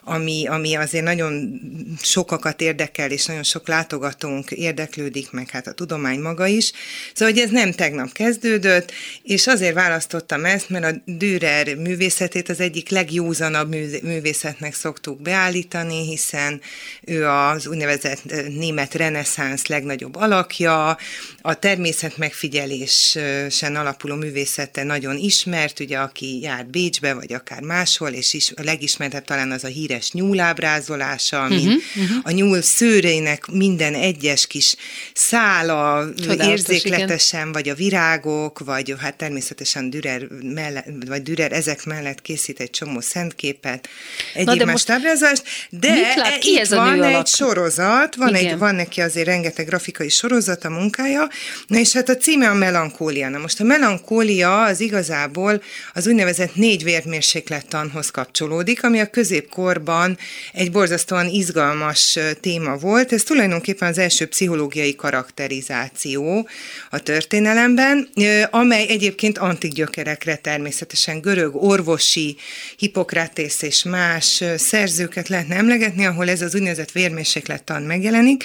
ami, 0.05 0.47
ami 0.47 0.75
azért 0.75 1.05
nagyon 1.05 1.61
sokakat 2.03 2.61
érdekel, 2.61 3.11
és 3.11 3.27
nagyon 3.27 3.43
sok 3.43 3.69
látogatónk 3.69 4.51
érdeklődik, 4.51 5.31
meg 5.31 5.51
hát 5.51 5.67
a 5.67 5.73
tudomány 5.73 6.21
maga 6.21 6.47
is. 6.47 6.73
Szóval, 7.15 7.35
hogy 7.35 7.43
ez 7.43 7.51
nem 7.51 7.73
tegnap 7.73 8.13
kezdődött, 8.13 8.93
és 9.23 9.47
azért 9.47 9.75
választottam 9.75 10.45
ezt, 10.45 10.69
mert 10.69 10.85
a 10.85 11.01
Dürer 11.05 11.77
művészetét 11.77 12.49
az 12.49 12.61
egyik 12.61 12.89
legjózanabb 12.89 13.71
művészetnek 14.03 14.75
szoktuk 14.75 15.23
beállítani, 15.23 16.07
hiszen 16.07 16.61
ő 17.05 17.27
az 17.27 17.67
úgynevezett 17.67 18.23
német 18.49 18.95
reneszánsz 18.95 19.67
legnagyobb 19.67 20.17
alakja, 20.17 20.97
a 21.43 21.59
természet 21.59 22.17
megfigyelésen 22.17 23.77
alapuló 23.77 24.15
művészete 24.15 24.83
nagyon 24.83 25.17
ismert, 25.17 25.81
ugye 25.81 25.99
aki 25.99 26.41
jár 26.41 26.67
Bécsbe, 26.67 27.15
vagy 27.15 27.33
akár 27.33 27.61
máshol, 27.63 28.11
és 28.11 28.35
is 28.35 28.53
a 28.57 28.63
legismertebb 28.63 29.25
talán 29.25 29.51
az 29.51 29.65
a 29.65 29.69
híres 29.69 29.90
híres 29.91 30.13
nyúlábrázolása, 30.13 31.43
ami 31.43 31.57
uh-huh, 31.57 31.75
uh-huh. 31.97 32.17
a 32.23 32.31
nyúl 32.31 32.63
szőrének 32.63 33.47
minden 33.47 33.95
egyes 33.95 34.47
kis 34.47 34.75
szála 35.15 36.09
Csodálatos, 36.17 36.47
érzékletesen, 36.47 37.41
igen. 37.41 37.53
vagy 37.53 37.69
a 37.69 37.75
virágok, 37.75 38.59
vagy 38.59 38.95
hát 38.99 39.17
természetesen 39.17 39.91
Dürer, 39.91 40.27
mellett, 40.43 40.87
vagy 41.07 41.23
Dürer 41.23 41.53
ezek 41.53 41.85
mellett 41.85 42.23
készít 42.23 42.61
egy 42.61 42.71
csomó 42.71 43.01
szentképet, 43.01 43.89
egyéb 44.35 44.63
más 44.63 44.85
ábrázolást, 44.87 45.43
de 45.71 46.15
lát, 46.17 46.39
ki 46.39 46.51
itt 46.51 46.59
ez 46.59 46.71
van 46.71 46.93
egy 46.93 47.01
alak? 47.01 47.27
sorozat, 47.27 48.15
van, 48.15 48.35
egy, 48.35 48.59
van 48.59 48.75
neki 48.75 49.01
azért 49.01 49.27
rengeteg 49.27 49.67
grafikai 49.67 50.09
sorozat 50.09 50.65
a 50.65 50.71
munkája, 50.71 51.29
na 51.67 51.79
és 51.79 51.93
hát 51.93 52.09
a 52.09 52.17
címe 52.17 52.49
a 52.49 52.55
melankólia. 52.55 53.29
Na 53.29 53.39
most 53.39 53.61
a 53.61 53.65
melankólia 53.65 54.63
az 54.63 54.81
igazából 54.81 55.63
az 55.95 56.07
úgynevezett 56.07 56.55
négy 56.55 56.85
vérmérséklettanhoz 56.85 58.11
kapcsolódik, 58.11 58.85
ami 58.85 59.01
a 59.01 59.07
középkorban 59.07 59.80
korban 59.81 60.19
egy 60.53 60.71
borzasztóan 60.71 61.27
izgalmas 61.27 62.19
téma 62.41 62.77
volt. 62.77 63.13
Ez 63.13 63.23
tulajdonképpen 63.23 63.89
az 63.89 63.99
első 63.99 64.27
pszichológiai 64.27 64.95
karakterizáció 64.97 66.49
a 66.91 66.99
történelemben, 66.99 68.09
amely 68.51 68.87
egyébként 68.89 69.39
antik 69.39 69.73
gyökerekre 69.73 70.37
természetesen 70.37 71.21
görög, 71.21 71.55
orvosi, 71.55 72.37
hipokrátész 72.77 73.63
és 73.63 73.83
más 73.83 74.45
szerzőket 74.57 75.29
lehetne 75.29 75.57
emlegetni, 75.57 76.07
ahol 76.07 76.29
ez 76.29 76.43
az 76.43 76.55
úgynevezett 76.55 76.93
vérmérséklettan 76.93 77.83
megjelenik. 77.83 78.45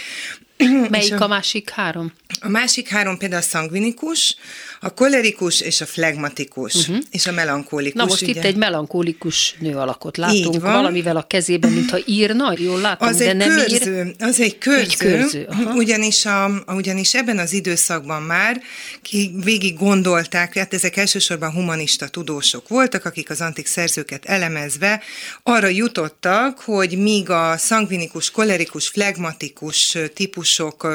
Melyik 0.89 1.19
a, 1.19 1.23
a 1.23 1.27
másik 1.27 1.69
három? 1.69 2.13
A 2.39 2.49
másik 2.49 2.87
három 2.87 3.17
például 3.17 3.41
a 3.41 3.45
szangvinikus, 3.45 4.35
a 4.79 4.93
kolerikus 4.93 5.61
és 5.61 5.81
a 5.81 5.85
flegmatikus, 5.85 6.75
uh-huh. 6.75 6.97
és 7.11 7.27
a 7.27 7.31
melankólikus. 7.31 8.01
Na 8.01 8.05
most 8.05 8.21
ugye? 8.21 8.31
itt 8.31 8.43
egy 8.43 8.55
melankólikus 8.55 9.55
nő 9.59 9.75
alakot 9.75 10.17
látunk, 10.17 10.61
valamivel 10.61 11.15
a 11.15 11.23
kezében, 11.23 11.71
mintha 11.71 11.97
írna, 12.05 12.53
jól 12.57 12.81
látom, 12.81 13.07
az 13.07 13.17
de 13.17 13.29
egy 13.29 13.35
nem 13.35 13.49
körző, 13.49 14.05
ír. 14.05 14.15
Az 14.19 14.39
egy 14.39 14.57
körző, 14.57 14.81
egy 14.81 14.95
körző 14.95 15.47
ugyanis, 15.73 16.25
a, 16.25 16.63
ugyanis 16.67 17.13
ebben 17.13 17.37
az 17.37 17.53
időszakban 17.53 18.21
már 18.21 18.61
ki 19.01 19.31
végig 19.43 19.77
gondolták, 19.77 20.57
hát 20.57 20.73
ezek 20.73 20.97
elsősorban 20.97 21.51
humanista 21.51 22.07
tudósok 22.07 22.67
voltak, 22.67 23.05
akik 23.05 23.29
az 23.29 23.41
antik 23.41 23.65
szerzőket 23.65 24.25
elemezve 24.25 25.01
arra 25.43 25.67
jutottak, 25.67 26.59
hogy 26.59 26.97
míg 26.97 27.29
a 27.29 27.57
szangvinikus, 27.57 28.31
kolerikus, 28.31 28.87
flegmatikus 28.87 29.97
típusok, 30.45 30.87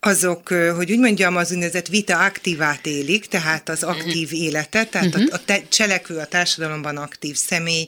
azok, 0.00 0.48
hogy 0.48 0.92
úgy 0.92 0.98
mondjam, 0.98 1.36
az 1.36 1.50
úgynevezett 1.50 1.86
vita 1.86 2.24
aktivát 2.24 2.86
éli, 2.86 3.12
élik, 3.12 3.26
tehát 3.26 3.68
az 3.68 3.82
aktív 3.82 4.32
életet, 4.32 4.90
tehát 4.90 5.06
uh-huh. 5.06 5.28
a, 5.30 5.34
a 5.34 5.44
te, 5.44 5.62
cselekvő, 5.68 6.18
a 6.18 6.26
társadalomban 6.26 6.96
aktív 6.96 7.36
személy, 7.36 7.86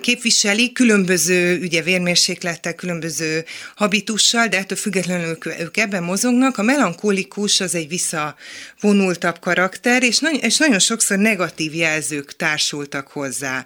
képviseli, 0.00 0.72
különböző 0.72 1.60
ugye 1.60 1.82
vérmérséklettel, 1.82 2.74
különböző 2.74 3.44
habitussal, 3.74 4.46
de 4.46 4.58
ettől 4.58 4.78
függetlenül 4.78 5.38
ők 5.58 5.76
ebben 5.76 6.02
mozognak. 6.02 6.58
A 6.58 6.62
melankolikus 6.62 7.60
az 7.60 7.74
egy 7.74 7.88
visszavonultabb 7.88 9.38
karakter, 9.38 10.02
és, 10.02 10.18
nagyon, 10.18 10.40
és 10.40 10.56
nagyon 10.56 10.78
sokszor 10.78 11.18
negatív 11.18 11.74
jelzők 11.74 12.36
társultak 12.36 13.08
hozzá. 13.08 13.64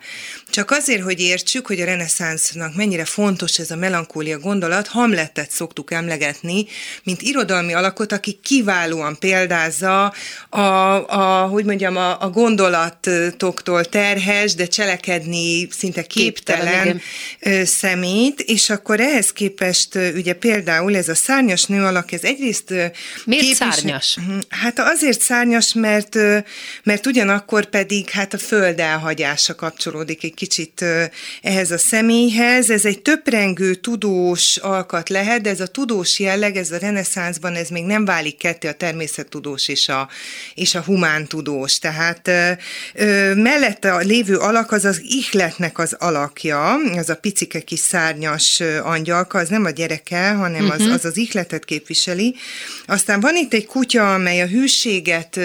Csak 0.50 0.70
azért, 0.70 1.02
hogy 1.02 1.20
értsük, 1.20 1.66
hogy 1.66 1.80
a 1.80 1.84
reneszánsznak 1.84 2.76
mennyire 2.76 3.04
fontos 3.04 3.58
ez 3.58 3.70
a 3.70 3.76
melankólia 3.76 4.38
gondolat, 4.38 4.86
Hamletet 4.86 5.50
szoktuk 5.50 5.92
emlegetni, 5.92 6.66
mint 7.02 7.22
irodalmi 7.22 7.74
alakot, 7.74 8.12
aki 8.12 8.38
kiválóan 8.42 9.18
példázza 9.18 10.12
a, 10.48 10.60
a 11.06 11.46
hogy 11.46 11.64
mondjam, 11.64 11.96
a, 11.96 12.22
a 12.22 12.30
gondolatoktól 12.30 13.84
terhes, 13.84 14.54
de 14.54 14.66
cselekedni 14.66 15.68
szinte 15.70 15.93
szinte 15.94 16.06
képtelen, 16.06 17.00
képtelen 17.40 17.66
szemét, 17.66 18.40
és 18.40 18.70
akkor 18.70 19.00
ehhez 19.00 19.32
képest 19.32 19.94
ugye 19.94 20.32
például 20.32 20.96
ez 20.96 21.08
a 21.08 21.14
szárnyas 21.14 21.64
nő 21.64 21.82
alak, 21.82 22.12
ez 22.12 22.22
egyrészt... 22.22 22.70
Miért 23.24 23.44
képvis... 23.44 23.56
szárnyas? 23.56 24.16
Mhm. 24.16 24.38
Hát 24.48 24.78
azért 24.78 25.20
szárnyas, 25.20 25.72
mert, 25.74 26.16
mert 26.82 27.06
ugyanakkor 27.06 27.64
pedig 27.64 28.10
hát 28.10 28.34
a 28.34 28.38
föld 28.38 28.80
elhagyása 28.80 29.54
kapcsolódik 29.54 30.24
egy 30.24 30.34
kicsit 30.34 30.84
ehhez 31.42 31.70
a 31.70 31.78
személyhez. 31.78 32.70
Ez 32.70 32.84
egy 32.84 33.02
töprengő, 33.02 33.74
tudós 33.74 34.56
alkat 34.56 35.08
lehet, 35.08 35.40
de 35.40 35.50
ez 35.50 35.60
a 35.60 35.66
tudós 35.66 36.18
jelleg, 36.18 36.56
ez 36.56 36.70
a 36.70 36.78
reneszánszban, 36.78 37.54
ez 37.54 37.68
még 37.68 37.84
nem 37.84 38.04
válik 38.04 38.36
ketté 38.36 38.68
a 38.68 38.72
természettudós 38.72 39.68
és 39.68 39.88
a, 39.88 40.08
és 40.54 40.74
a 40.74 40.82
humántudós. 40.82 41.78
Tehát 41.78 42.30
mellette 43.34 43.92
a 43.92 43.98
lévő 43.98 44.36
alak 44.36 44.72
az 44.72 44.84
az 44.84 45.00
ihletnek 45.02 45.78
a 45.78 45.83
az 45.84 45.96
alakja, 45.98 46.74
az 46.96 47.08
a 47.08 47.14
picike 47.14 47.60
kis 47.60 47.78
szárnyas 47.78 48.62
angyalka, 48.82 49.38
az 49.38 49.48
nem 49.48 49.64
a 49.64 49.70
gyereke, 49.70 50.30
hanem 50.30 50.70
az, 50.70 50.80
mhm. 50.80 50.90
az 50.90 51.04
az 51.04 51.16
ihletet 51.16 51.64
képviseli. 51.64 52.34
Aztán 52.86 53.20
van 53.20 53.36
itt 53.36 53.52
egy 53.52 53.66
kutya, 53.66 54.14
amely 54.14 54.40
a 54.40 54.46
hűséget 54.46 55.40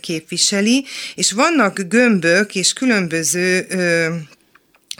képviseli, 0.00 0.84
és 1.14 1.32
vannak 1.32 1.80
gömbök 1.88 2.54
és 2.54 2.72
különböző 2.72 3.66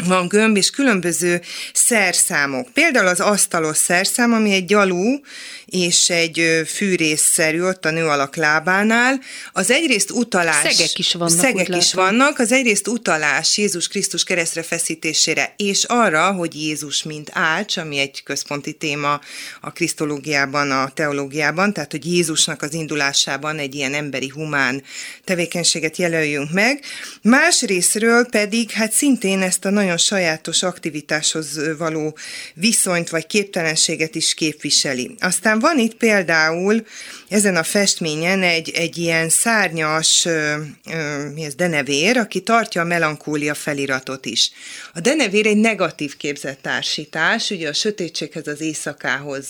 van 0.04 0.28
gömb 0.28 0.56
és 0.56 0.70
különböző 0.70 1.40
szerszámok. 1.72 2.68
Például 2.72 3.06
az 3.06 3.20
asztalos 3.20 3.76
szerszám, 3.76 4.32
ami 4.32 4.52
egy 4.52 4.64
gyalú 4.64 5.20
és 5.66 6.10
egy 6.10 6.62
fűrészszerű 6.66 7.62
ott 7.62 7.84
a 7.84 7.90
nő 7.90 8.06
alak 8.06 8.36
lábánál, 8.36 9.20
az 9.52 9.70
egyrészt 9.70 10.10
utalás. 10.10 10.74
Szegek 10.74 10.98
is 10.98 11.12
vannak. 11.12 11.38
Szegek 11.38 11.76
is 11.76 11.94
vannak, 11.94 12.38
az 12.38 12.52
egyrészt 12.52 12.88
utalás 12.88 13.58
Jézus 13.58 13.88
Krisztus 13.88 14.24
keresztre 14.24 14.62
feszítésére, 14.62 15.54
és 15.56 15.84
arra, 15.84 16.32
hogy 16.32 16.54
Jézus 16.54 17.02
mint 17.02 17.30
ács, 17.32 17.76
ami 17.76 17.98
egy 17.98 18.22
központi 18.22 18.72
téma 18.72 19.20
a 19.60 19.72
krisztológiában, 19.72 20.70
a 20.70 20.90
teológiában, 20.94 21.72
tehát 21.72 21.90
hogy 21.90 22.06
Jézusnak 22.06 22.62
az 22.62 22.74
indulásában 22.74 23.58
egy 23.58 23.74
ilyen 23.74 23.94
emberi, 23.94 24.28
humán 24.28 24.82
tevékenységet 25.24 25.96
jelöljünk 25.96 26.52
meg. 26.52 26.80
Másrésztről 27.22 28.26
pedig 28.26 28.70
hát 28.70 28.92
szintén 28.92 29.42
ezt 29.42 29.64
a 29.64 29.70
nagyon 29.82 29.96
sajátos 29.96 30.62
aktivitáshoz 30.62 31.76
való 31.78 32.16
viszonyt 32.54 33.10
vagy 33.10 33.26
képtelenséget 33.26 34.14
is 34.14 34.34
képviseli. 34.34 35.14
Aztán 35.20 35.58
van 35.58 35.78
itt 35.78 35.94
például 35.94 36.86
ezen 37.28 37.56
a 37.56 37.62
festményen 37.62 38.42
egy, 38.42 38.70
egy 38.70 38.96
ilyen 38.96 39.28
szárnyas, 39.28 40.24
ö, 40.24 40.54
ö, 40.90 41.28
mi 41.34 41.44
ez, 41.44 41.54
denevér, 41.54 42.16
aki 42.16 42.40
tartja 42.40 42.80
a 42.80 42.84
melankólia 42.84 43.54
feliratot 43.54 44.26
is. 44.26 44.50
A 44.94 45.00
denevér 45.00 45.46
egy 45.46 45.56
negatív 45.56 46.16
képzett 46.16 46.62
társítás, 46.62 47.50
ugye 47.50 47.68
a 47.68 47.72
sötétséghez, 47.72 48.46
az 48.46 48.60
éjszakához 48.60 49.46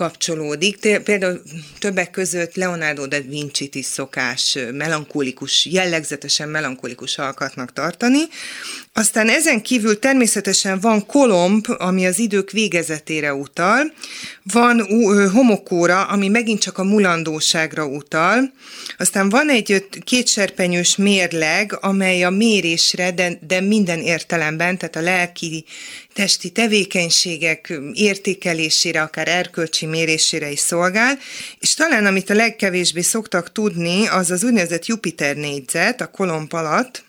kapcsolódik. 0.00 1.00
Például 1.04 1.42
többek 1.78 2.10
között 2.10 2.54
Leonardo 2.54 3.06
da 3.06 3.20
Vinci-t 3.20 3.74
is 3.74 3.84
szokás 3.84 4.58
melankolikus, 4.72 5.66
jellegzetesen 5.66 6.48
melankolikus 6.48 7.18
alkatnak 7.18 7.72
tartani. 7.72 8.20
Aztán 8.92 9.28
ezen 9.28 9.62
kívül 9.62 9.98
természetesen 9.98 10.80
van 10.80 11.06
kolomb, 11.06 11.66
ami 11.78 12.06
az 12.06 12.18
idők 12.18 12.50
végezetére 12.50 13.34
utal, 13.34 13.92
van 14.42 14.80
homokóra, 15.32 16.02
ami 16.02 16.28
megint 16.28 16.60
csak 16.60 16.78
a 16.78 16.84
mulandóságra 16.84 17.86
utal, 17.86 18.52
aztán 18.98 19.28
van 19.28 19.48
egy 19.48 19.86
kétserpenyős 20.04 20.96
mérleg, 20.96 21.76
amely 21.80 22.22
a 22.22 22.30
mérésre, 22.30 23.12
de, 23.12 23.38
de 23.46 23.60
minden 23.60 24.00
értelemben, 24.00 24.78
tehát 24.78 24.96
a 24.96 25.00
lelki, 25.00 25.64
testi 26.12 26.50
tevékenységek 26.50 27.72
értékelésére, 27.92 29.02
akár 29.02 29.28
erkölcsi 29.28 29.86
mérésére 29.86 30.50
is 30.50 30.58
szolgál, 30.58 31.18
és 31.58 31.74
talán 31.74 32.06
amit 32.06 32.30
a 32.30 32.34
legkevésbé 32.34 33.00
szoktak 33.00 33.52
tudni, 33.52 34.06
az 34.06 34.30
az 34.30 34.44
úgynevezett 34.44 34.86
Jupiter 34.86 35.36
négyzet 35.36 36.00
a 36.00 36.06
kolomb 36.06 36.54
alatt, 36.54 37.04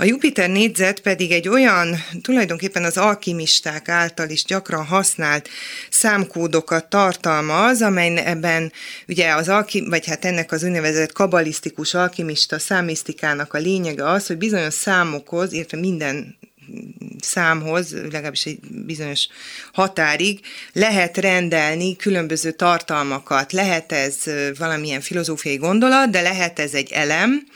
a 0.00 0.04
Jupiter 0.04 0.50
négyzet 0.50 1.00
pedig 1.00 1.30
egy 1.32 1.48
olyan, 1.48 1.96
tulajdonképpen 2.22 2.84
az 2.84 2.96
alkimisták 2.96 3.88
által 3.88 4.28
is 4.28 4.44
gyakran 4.44 4.84
használt 4.84 5.48
számkódokat 5.90 6.88
tartalmaz, 6.88 7.82
amelyben 7.82 8.72
ugye 9.08 9.34
az 9.34 9.48
alki, 9.48 9.88
vagy 9.88 10.06
hát 10.06 10.24
ennek 10.24 10.52
az 10.52 10.62
úgynevezett 10.62 11.12
kabalisztikus 11.12 11.94
alkimista 11.94 12.58
számisztikának 12.58 13.54
a 13.54 13.58
lényege 13.58 14.10
az, 14.10 14.26
hogy 14.26 14.38
bizonyos 14.38 14.74
számokhoz, 14.74 15.52
illetve 15.52 15.78
minden 15.78 16.38
számhoz, 17.20 17.92
legalábbis 17.92 18.44
egy 18.44 18.58
bizonyos 18.70 19.26
határig 19.72 20.40
lehet 20.72 21.16
rendelni 21.16 21.96
különböző 21.96 22.50
tartalmakat. 22.50 23.52
Lehet 23.52 23.92
ez 23.92 24.16
valamilyen 24.58 25.00
filozófiai 25.00 25.56
gondolat, 25.56 26.10
de 26.10 26.20
lehet 26.20 26.58
ez 26.58 26.74
egy 26.74 26.92
elem, 26.92 27.46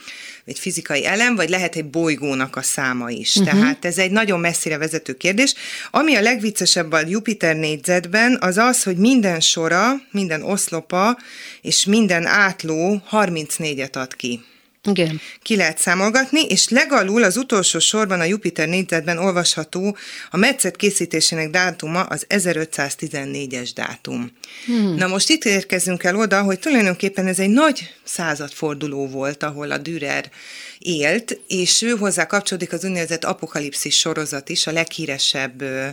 egy 0.45 0.59
fizikai 0.59 1.05
elem, 1.05 1.35
vagy 1.35 1.49
lehet 1.49 1.75
egy 1.75 1.85
bolygónak 1.85 2.55
a 2.55 2.61
száma 2.61 3.09
is. 3.09 3.35
Uh-huh. 3.35 3.53
Tehát 3.53 3.85
ez 3.85 3.97
egy 3.97 4.11
nagyon 4.11 4.39
messzire 4.39 4.77
vezető 4.77 5.13
kérdés. 5.13 5.53
Ami 5.91 6.15
a 6.15 6.21
legviccesebb 6.21 6.91
a 6.91 7.05
Jupiter 7.07 7.55
négyzetben, 7.55 8.37
az 8.41 8.57
az, 8.57 8.83
hogy 8.83 8.97
minden 8.97 9.39
sora, 9.39 9.93
minden 10.11 10.41
oszlopa 10.41 11.17
és 11.61 11.85
minden 11.85 12.25
átló 12.25 13.01
34-et 13.11 13.93
ad 13.93 14.15
ki. 14.15 14.43
Igen. 14.89 15.21
Ki 15.41 15.55
lehet 15.55 15.77
számolgatni, 15.77 16.45
és 16.45 16.69
legalul 16.69 17.23
az 17.23 17.37
utolsó 17.37 17.79
sorban 17.79 18.19
a 18.19 18.23
Jupiter 18.23 18.67
négyzetben 18.67 19.17
olvasható 19.17 19.97
a 20.31 20.37
metszet 20.37 20.75
készítésének 20.75 21.49
dátuma 21.49 22.01
az 22.01 22.25
1514-es 22.29 23.69
dátum. 23.75 24.31
Hmm. 24.65 24.95
Na 24.95 25.07
most 25.07 25.29
itt 25.29 25.45
érkezünk 25.45 26.03
el 26.03 26.15
oda, 26.15 26.41
hogy 26.41 26.59
tulajdonképpen 26.59 27.27
ez 27.27 27.39
egy 27.39 27.49
nagy 27.49 27.93
századforduló 28.03 29.07
volt, 29.07 29.43
ahol 29.43 29.71
a 29.71 29.77
Dürer 29.77 30.31
élt, 30.79 31.39
és 31.47 31.81
ő 31.81 31.89
hozzá 31.89 32.25
kapcsolódik 32.25 32.73
az 32.73 32.83
úgynevezett 32.83 33.23
apokalipszis 33.23 33.97
sorozat 33.97 34.49
is, 34.49 34.67
a 34.67 34.71
leghíresebb 34.71 35.61
ö, 35.61 35.87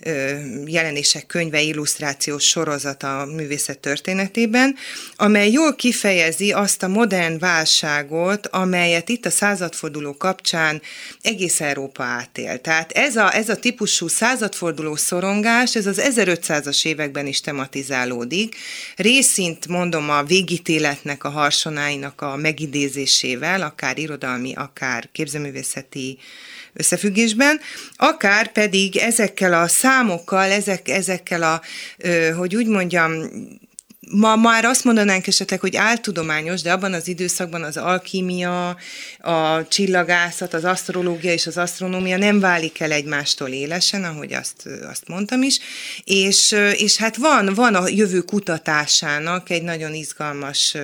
ö, 0.00 0.38
jelenések 0.66 1.26
könyve, 1.26 1.60
illusztrációs 1.60 2.44
sorozat 2.44 3.02
a 3.02 3.28
művészet 3.34 3.78
történetében, 3.78 4.76
amely 5.16 5.50
jól 5.50 5.74
kifejezi 5.74 6.52
azt 6.52 6.82
a 6.82 6.88
modern 6.88 7.38
válságot, 7.38 8.46
amelyet 8.46 9.08
itt 9.08 9.26
a 9.26 9.30
századforduló 9.30 10.16
kapcsán 10.16 10.82
egész 11.22 11.60
Európa 11.60 12.02
átél. 12.02 12.60
Tehát 12.60 12.92
ez 12.92 13.16
a, 13.16 13.34
ez 13.34 13.48
a 13.48 13.56
típusú 13.56 14.08
századforduló 14.08 14.96
szorongás, 14.96 15.74
ez 15.76 15.86
az 15.86 16.00
1500-as 16.04 16.86
években 16.86 17.26
is 17.26 17.40
tematizálódik. 17.40 18.56
Részint 18.96 19.68
mondom 19.68 20.10
a 20.10 20.22
végítéletnek, 20.22 21.24
a 21.24 21.28
harsonáinak 21.28 22.20
a 22.20 22.36
megidézésével, 22.36 23.62
akár 23.62 23.98
irodalmi 23.98 24.29
irodalmi, 24.30 24.54
akár 24.54 25.08
képzőművészeti 25.12 26.18
összefüggésben, 26.72 27.60
akár 27.96 28.52
pedig 28.52 28.96
ezekkel 28.96 29.52
a 29.52 29.68
számokkal, 29.68 30.50
ezek, 30.50 30.88
ezekkel 30.88 31.42
a, 31.42 31.60
hogy 32.36 32.56
úgy 32.56 32.66
mondjam, 32.66 33.22
ma 34.08 34.36
már 34.36 34.64
azt 34.64 34.84
mondanánk 34.84 35.26
esetleg, 35.26 35.60
hogy 35.60 35.76
áltudományos, 35.76 36.62
de 36.62 36.72
abban 36.72 36.92
az 36.92 37.08
időszakban 37.08 37.62
az 37.62 37.76
alkímia, 37.76 38.76
a 39.18 39.68
csillagászat, 39.68 40.54
az 40.54 40.64
asztrológia 40.64 41.32
és 41.32 41.46
az 41.46 41.56
asztronómia 41.56 42.16
nem 42.16 42.40
válik 42.40 42.80
el 42.80 42.92
egymástól 42.92 43.48
élesen, 43.48 44.04
ahogy 44.04 44.32
azt, 44.32 44.68
azt 44.90 45.08
mondtam 45.08 45.42
is, 45.42 45.58
és, 46.04 46.56
és 46.76 46.96
hát 46.96 47.16
van, 47.16 47.54
van 47.54 47.74
a 47.74 47.88
jövő 47.88 48.20
kutatásának 48.20 49.50
egy 49.50 49.62
nagyon 49.62 49.94
izgalmas 49.94 50.76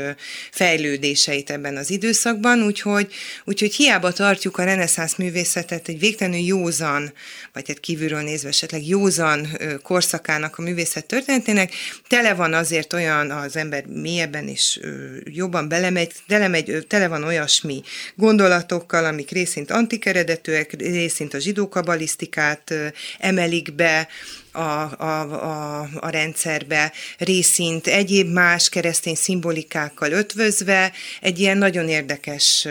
fejlődéseit 0.51 1.51
ebben 1.51 1.77
az 1.77 1.91
időszakban, 1.91 2.63
úgyhogy, 2.63 3.13
úgyhogy 3.45 3.75
hiába 3.75 4.13
tartjuk 4.13 4.59
a 4.59 4.65
reneszánsz 4.65 5.17
művészetet 5.17 5.89
egy 5.89 5.99
végtelenül 5.99 6.41
józan, 6.41 7.13
vagy 7.53 7.69
hát 7.69 7.81
kívülről 7.81 8.23
nézve 8.23 8.49
esetleg 8.49 8.87
józan 8.87 9.49
korszakának 9.83 10.59
a 10.59 10.63
művészet 10.63 11.07
történetének, 11.07 11.73
tele 12.09 12.35
van 12.35 12.55
azért 12.55 12.93
olyan 12.93 13.05
olyan 13.07 13.31
az 13.31 13.57
ember 13.57 13.85
mélyebben 13.87 14.49
is 14.49 14.81
jobban 15.25 15.69
belemegy, 15.69 16.13
telemegy, 16.27 16.87
tele 16.89 17.09
van 17.09 17.25
olyasmi 17.25 17.83
gondolatokkal, 18.15 19.05
amik 19.05 19.31
részint 19.31 19.71
antikeredetőek, 19.71 20.73
részint 20.73 21.35
a 21.35 21.39
zsidó 21.39 21.69
kabalisztikát 21.69 22.75
emelik 23.19 23.75
be, 23.75 24.09
a, 24.57 24.95
a, 24.99 25.21
a, 25.21 25.89
a 26.01 26.09
rendszerbe, 26.09 26.93
részint 27.19 27.87
egyéb 27.87 28.33
más 28.33 28.69
keresztény 28.69 29.15
szimbolikákkal 29.15 30.13
ötvözve, 30.13 30.93
egy 31.21 31.41
ilyen 31.41 31.59
nagyon 31.59 31.89
érdekes 31.89 32.67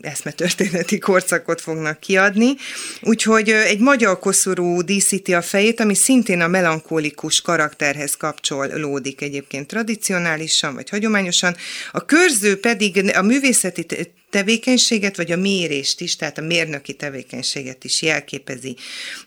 eszmetörténeti 0.00 0.98
korszakot 0.98 1.60
fognak 1.60 2.00
kiadni. 2.00 2.54
Úgyhogy 3.02 3.50
egy 3.50 3.78
magyar 3.78 4.18
koszorú 4.18 4.82
díszíti 4.82 5.34
a 5.34 5.42
fejét, 5.42 5.80
ami 5.80 5.94
szintén 5.94 6.40
a 6.40 6.46
melankolikus 6.46 7.40
karakterhez 7.40 8.16
kapcsolódik 8.16 9.20
egyébként 9.20 9.66
tradicionálisan 9.66 10.74
vagy 10.74 10.88
hagyományosan. 10.88 11.56
A 11.92 12.04
körző 12.04 12.60
pedig 12.60 13.16
a 13.16 13.22
művészeti 13.22 13.86
tevékenységet, 14.36 15.16
vagy 15.16 15.32
a 15.32 15.36
mérést 15.36 16.00
is, 16.00 16.16
tehát 16.16 16.38
a 16.38 16.42
mérnöki 16.42 16.92
tevékenységet 16.92 17.84
is 17.84 18.02
jelképezi. 18.02 18.76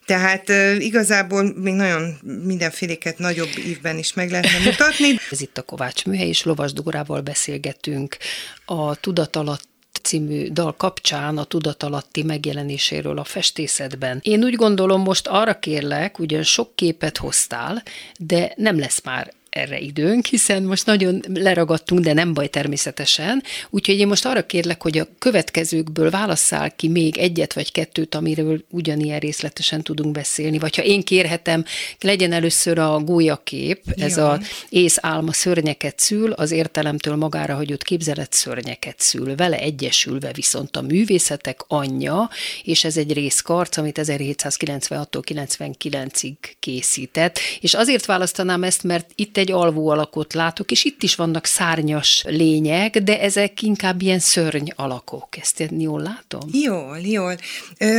Tehát 0.05 0.49
igazából 0.79 1.53
még 1.55 1.73
nagyon 1.73 2.17
mindenféléket 2.43 3.17
nagyobb 3.17 3.49
évben 3.67 3.97
is 3.97 4.13
meg 4.13 4.31
lehetne 4.31 4.59
mutatni. 4.59 5.19
Ez 5.31 5.41
itt 5.41 5.57
a 5.57 5.61
Kovács 5.61 6.05
Műhely, 6.05 6.27
és 6.27 6.43
Lovas 6.43 6.73
Dórával 6.73 7.21
beszélgetünk 7.21 8.17
a 8.65 8.95
tudat 8.95 9.35
alatt 9.35 9.67
című 10.03 10.49
dal 10.51 10.75
kapcsán 10.75 11.37
a 11.37 11.43
tudatalatti 11.43 12.23
megjelenéséről 12.23 13.17
a 13.17 13.23
festészetben. 13.23 14.19
Én 14.21 14.43
úgy 14.43 14.55
gondolom, 14.55 15.01
most 15.01 15.27
arra 15.27 15.59
kérlek, 15.59 16.19
ugyan 16.19 16.43
sok 16.43 16.75
képet 16.75 17.17
hoztál, 17.17 17.83
de 18.17 18.53
nem 18.55 18.79
lesz 18.79 19.01
már 19.03 19.33
erre 19.49 19.79
időnk, 19.79 20.25
hiszen 20.25 20.63
most 20.63 20.85
nagyon 20.85 21.23
leragadtunk, 21.33 22.01
de 22.01 22.13
nem 22.13 22.33
baj 22.33 22.47
természetesen. 22.47 23.43
Úgyhogy 23.69 23.97
én 23.97 24.07
most 24.07 24.25
arra 24.25 24.45
kérlek, 24.45 24.81
hogy 24.81 24.97
a 24.97 25.07
következőkből 25.19 26.09
válasszál 26.09 26.75
ki 26.75 26.87
még 26.87 27.17
egyet 27.17 27.53
vagy 27.53 27.71
kettőt, 27.71 28.15
amiről 28.15 28.63
ugyanilyen 28.69 29.19
részletesen 29.19 29.81
tudunk 29.81 30.11
beszélni. 30.11 30.59
Vagy 30.59 30.75
ha 30.75 30.83
én 30.83 31.03
kérhetem, 31.03 31.65
legyen 31.99 32.31
először 32.31 32.77
a 32.77 32.99
gólyakép, 32.99 33.81
ez 33.95 34.17
Jó. 34.17 34.23
a 34.23 34.39
ész 34.69 34.97
álma 35.01 35.33
szörnyeket 35.33 35.99
szül, 35.99 36.31
az 36.31 36.51
értelemtől 36.51 37.15
magára 37.15 37.55
hagyott 37.55 37.83
képzelet 37.83 38.33
szörnyeket 38.33 38.99
szül. 38.99 39.35
Vele 39.35 39.57
egyesülve 39.57 40.31
viszont 40.33 40.77
a 40.77 40.81
művészetek 40.81 41.59
anyja, 41.67 42.29
és 42.63 42.83
ez 42.83 42.97
egy 42.97 43.13
részkarc, 43.13 43.77
amit 43.77 43.99
1796-tól 44.01 45.21
99-ig 45.27 46.35
készített. 46.59 47.39
És 47.61 47.73
azért 47.73 48.05
választanám 48.05 48.63
ezt, 48.63 48.83
mert 48.83 49.11
itt 49.15 49.37
egy 49.39 49.51
alvó 49.51 49.89
alakot 49.89 50.33
látok, 50.33 50.71
és 50.71 50.83
itt 50.83 51.03
is 51.03 51.15
vannak 51.15 51.45
szárnyas 51.45 52.23
lények, 52.27 52.97
de 52.97 53.21
ezek 53.21 53.61
inkább 53.61 54.01
ilyen 54.01 54.19
szörny 54.19 54.67
alakok. 54.75 55.37
Ezt 55.37 55.59
én 55.59 55.79
jól 55.79 56.01
látom? 56.01 56.49
Jól, 56.51 56.97
jól. 56.97 57.37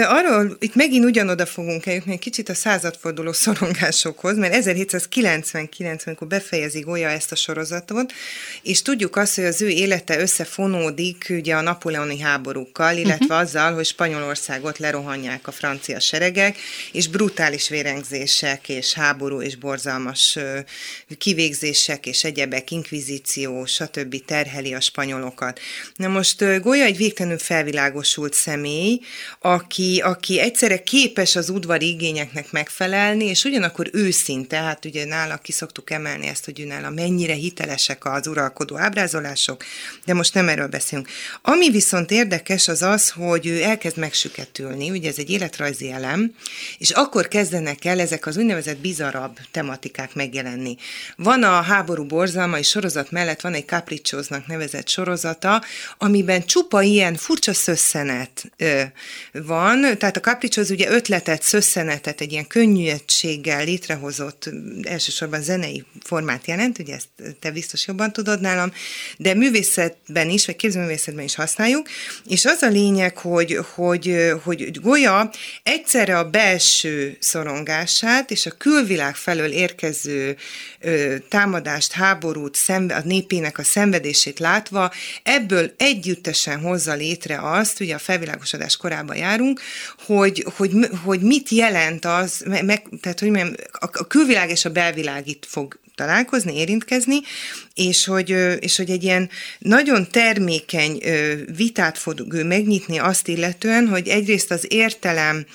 Arról 0.08 0.56
itt 0.60 0.74
megint 0.74 1.04
ugyanoda 1.04 1.46
fogunk 1.46 1.86
eljutni 1.86 2.12
egy 2.12 2.18
kicsit 2.18 2.48
a 2.48 2.54
századforduló 2.54 3.32
szorongásokhoz, 3.32 4.36
mert 4.36 4.54
1799 4.54 6.06
amikor 6.06 6.26
befejezi 6.26 6.80
Golya 6.80 7.08
ezt 7.08 7.32
a 7.32 7.36
sorozatot, 7.36 8.12
és 8.62 8.82
tudjuk 8.82 9.16
azt, 9.16 9.34
hogy 9.34 9.44
az 9.44 9.62
ő 9.62 9.68
élete 9.68 10.20
összefonódik 10.20 11.26
ugye 11.30 11.54
a 11.54 11.60
napoleoni 11.60 12.20
háborúkkal, 12.20 12.96
illetve 12.96 13.24
uh-huh. 13.24 13.38
azzal, 13.38 13.74
hogy 13.74 13.84
Spanyolországot 13.84 14.78
lerohanják 14.78 15.46
a 15.46 15.52
francia 15.52 16.00
seregek, 16.00 16.56
és 16.92 17.08
brutális 17.08 17.68
vérengzések 17.68 18.68
és 18.68 18.92
háború 18.92 19.42
és 19.42 19.56
borzalmas 19.56 20.38
kivégzések 21.30 22.06
és 22.06 22.24
egyebek, 22.24 22.70
inkvizíció, 22.70 23.64
stb. 23.64 24.24
terheli 24.24 24.74
a 24.74 24.80
spanyolokat. 24.80 25.60
Na 25.94 26.08
most 26.08 26.60
Golya 26.62 26.84
egy 26.84 26.96
végtelenül 26.96 27.38
felvilágosult 27.38 28.34
személy, 28.34 29.00
aki, 29.40 30.00
aki 30.04 30.40
egyszerre 30.40 30.82
képes 30.82 31.36
az 31.36 31.48
udvari 31.48 31.88
igényeknek 31.88 32.52
megfelelni, 32.52 33.24
és 33.24 33.44
ugyanakkor 33.44 33.88
őszinte, 33.92 34.56
hát 34.56 34.84
ugye 34.84 35.04
nála 35.04 35.36
ki 35.36 35.52
szoktuk 35.52 35.90
emelni 35.90 36.26
ezt, 36.26 36.44
hogy 36.44 36.64
nála 36.66 36.90
mennyire 36.90 37.34
hitelesek 37.34 38.04
az 38.04 38.26
uralkodó 38.26 38.78
ábrázolások, 38.78 39.64
de 40.04 40.14
most 40.14 40.34
nem 40.34 40.48
erről 40.48 40.68
beszélünk. 40.68 41.08
Ami 41.42 41.70
viszont 41.70 42.10
érdekes 42.10 42.68
az 42.68 42.82
az, 42.82 43.10
hogy 43.10 43.46
ő 43.46 43.62
elkezd 43.62 43.96
megsüketülni, 43.96 44.90
ugye 44.90 45.08
ez 45.08 45.18
egy 45.18 45.30
életrajzi 45.30 45.90
elem, 45.90 46.34
és 46.78 46.90
akkor 46.90 47.28
kezdenek 47.28 47.84
el 47.84 48.00
ezek 48.00 48.26
az 48.26 48.36
úgynevezett 48.36 48.78
bizarabb 48.78 49.38
tematikák 49.50 50.14
megjelenni. 50.14 50.76
Van 51.22 51.42
a 51.42 51.60
háború 51.60 52.04
borzalmai 52.04 52.62
sorozat 52.62 53.10
mellett 53.10 53.40
van 53.40 53.54
egy 53.54 53.66
Capricciosnak 53.66 54.46
nevezett 54.46 54.88
sorozata, 54.88 55.62
amiben 55.98 56.46
csupa 56.46 56.82
ilyen 56.82 57.14
furcsa 57.14 57.52
szösszenet 57.52 58.50
ö, 58.56 58.82
van, 59.32 59.98
tehát 59.98 60.16
a 60.16 60.20
Capriccios 60.20 60.68
ugye 60.68 60.90
ötletet, 60.90 61.42
szösszenetet, 61.42 62.20
egy 62.20 62.32
ilyen 62.32 62.46
könnyűséggel 62.46 63.64
létrehozott, 63.64 64.50
elsősorban 64.82 65.42
zenei 65.42 65.84
formát 66.04 66.46
jelent, 66.46 66.78
ugye 66.78 66.94
ezt 66.94 67.08
te 67.40 67.50
biztos 67.50 67.86
jobban 67.86 68.12
tudod 68.12 68.40
nálam, 68.40 68.72
de 69.16 69.34
művészetben 69.34 70.30
is, 70.30 70.46
vagy 70.46 70.56
képzőművészetben 70.56 71.24
is 71.24 71.34
használjuk, 71.34 71.88
és 72.26 72.44
az 72.44 72.62
a 72.62 72.68
lényeg, 72.68 73.18
hogy, 73.18 73.58
hogy, 73.74 74.32
hogy 74.42 74.80
Golya 74.80 75.30
egyszerre 75.62 76.18
a 76.18 76.30
belső 76.30 77.16
szorongását 77.18 78.30
és 78.30 78.46
a 78.46 78.50
külvilág 78.50 79.16
felől 79.16 79.50
érkező 79.50 80.36
ö, 80.80 81.09
támadást, 81.28 81.92
háborút, 81.92 82.54
szembe, 82.54 82.94
a 82.94 83.02
népének 83.04 83.58
a 83.58 83.62
szenvedését 83.62 84.38
látva, 84.38 84.92
ebből 85.22 85.72
együttesen 85.76 86.60
hozza 86.60 86.94
létre 86.94 87.38
azt, 87.42 87.80
ugye 87.80 87.94
a 87.94 87.98
felvilágosodás 87.98 88.76
korában 88.76 89.16
járunk, 89.16 89.60
hogy, 90.06 90.46
hogy, 90.56 90.72
hogy 91.04 91.20
mit 91.20 91.48
jelent 91.48 92.04
az, 92.04 92.42
meg, 92.46 92.82
tehát 93.00 93.20
hogy 93.20 93.30
mondjam, 93.30 93.54
a, 93.72 94.06
külvilág 94.06 94.50
és 94.50 94.64
a 94.64 94.70
belvilág 94.70 95.28
itt 95.28 95.46
fog 95.48 95.78
találkozni, 96.00 96.56
érintkezni, 96.56 97.20
és 97.74 98.04
hogy, 98.04 98.30
és 98.60 98.76
hogy 98.76 98.90
egy 98.90 99.02
ilyen 99.02 99.30
nagyon 99.58 100.10
termékeny 100.10 101.02
vitát 101.56 101.98
fog 101.98 102.32
megnyitni 102.32 102.98
azt 102.98 103.28
illetően, 103.28 103.88
hogy 103.88 104.08
egyrészt 104.08 104.50
az 104.50 104.66
értelem 104.68 105.46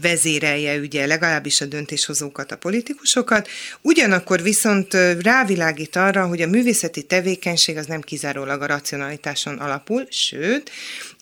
vezérelje 0.00 0.78
ugye 0.78 1.06
legalábbis 1.06 1.60
a 1.60 1.64
döntéshozókat, 1.64 2.52
a 2.52 2.56
politikusokat, 2.56 3.48
ugyanakkor 3.80 4.42
viszont 4.42 4.94
rávilágít 5.22 5.96
arra, 5.96 6.26
hogy 6.26 6.42
a 6.42 6.46
művészeti 6.46 7.02
tevékenység 7.02 7.76
az 7.76 7.86
nem 7.86 8.00
kizárólag 8.00 8.62
a 8.62 8.66
racionalitáson 8.66 9.58
alapul, 9.58 10.06
sőt, 10.10 10.70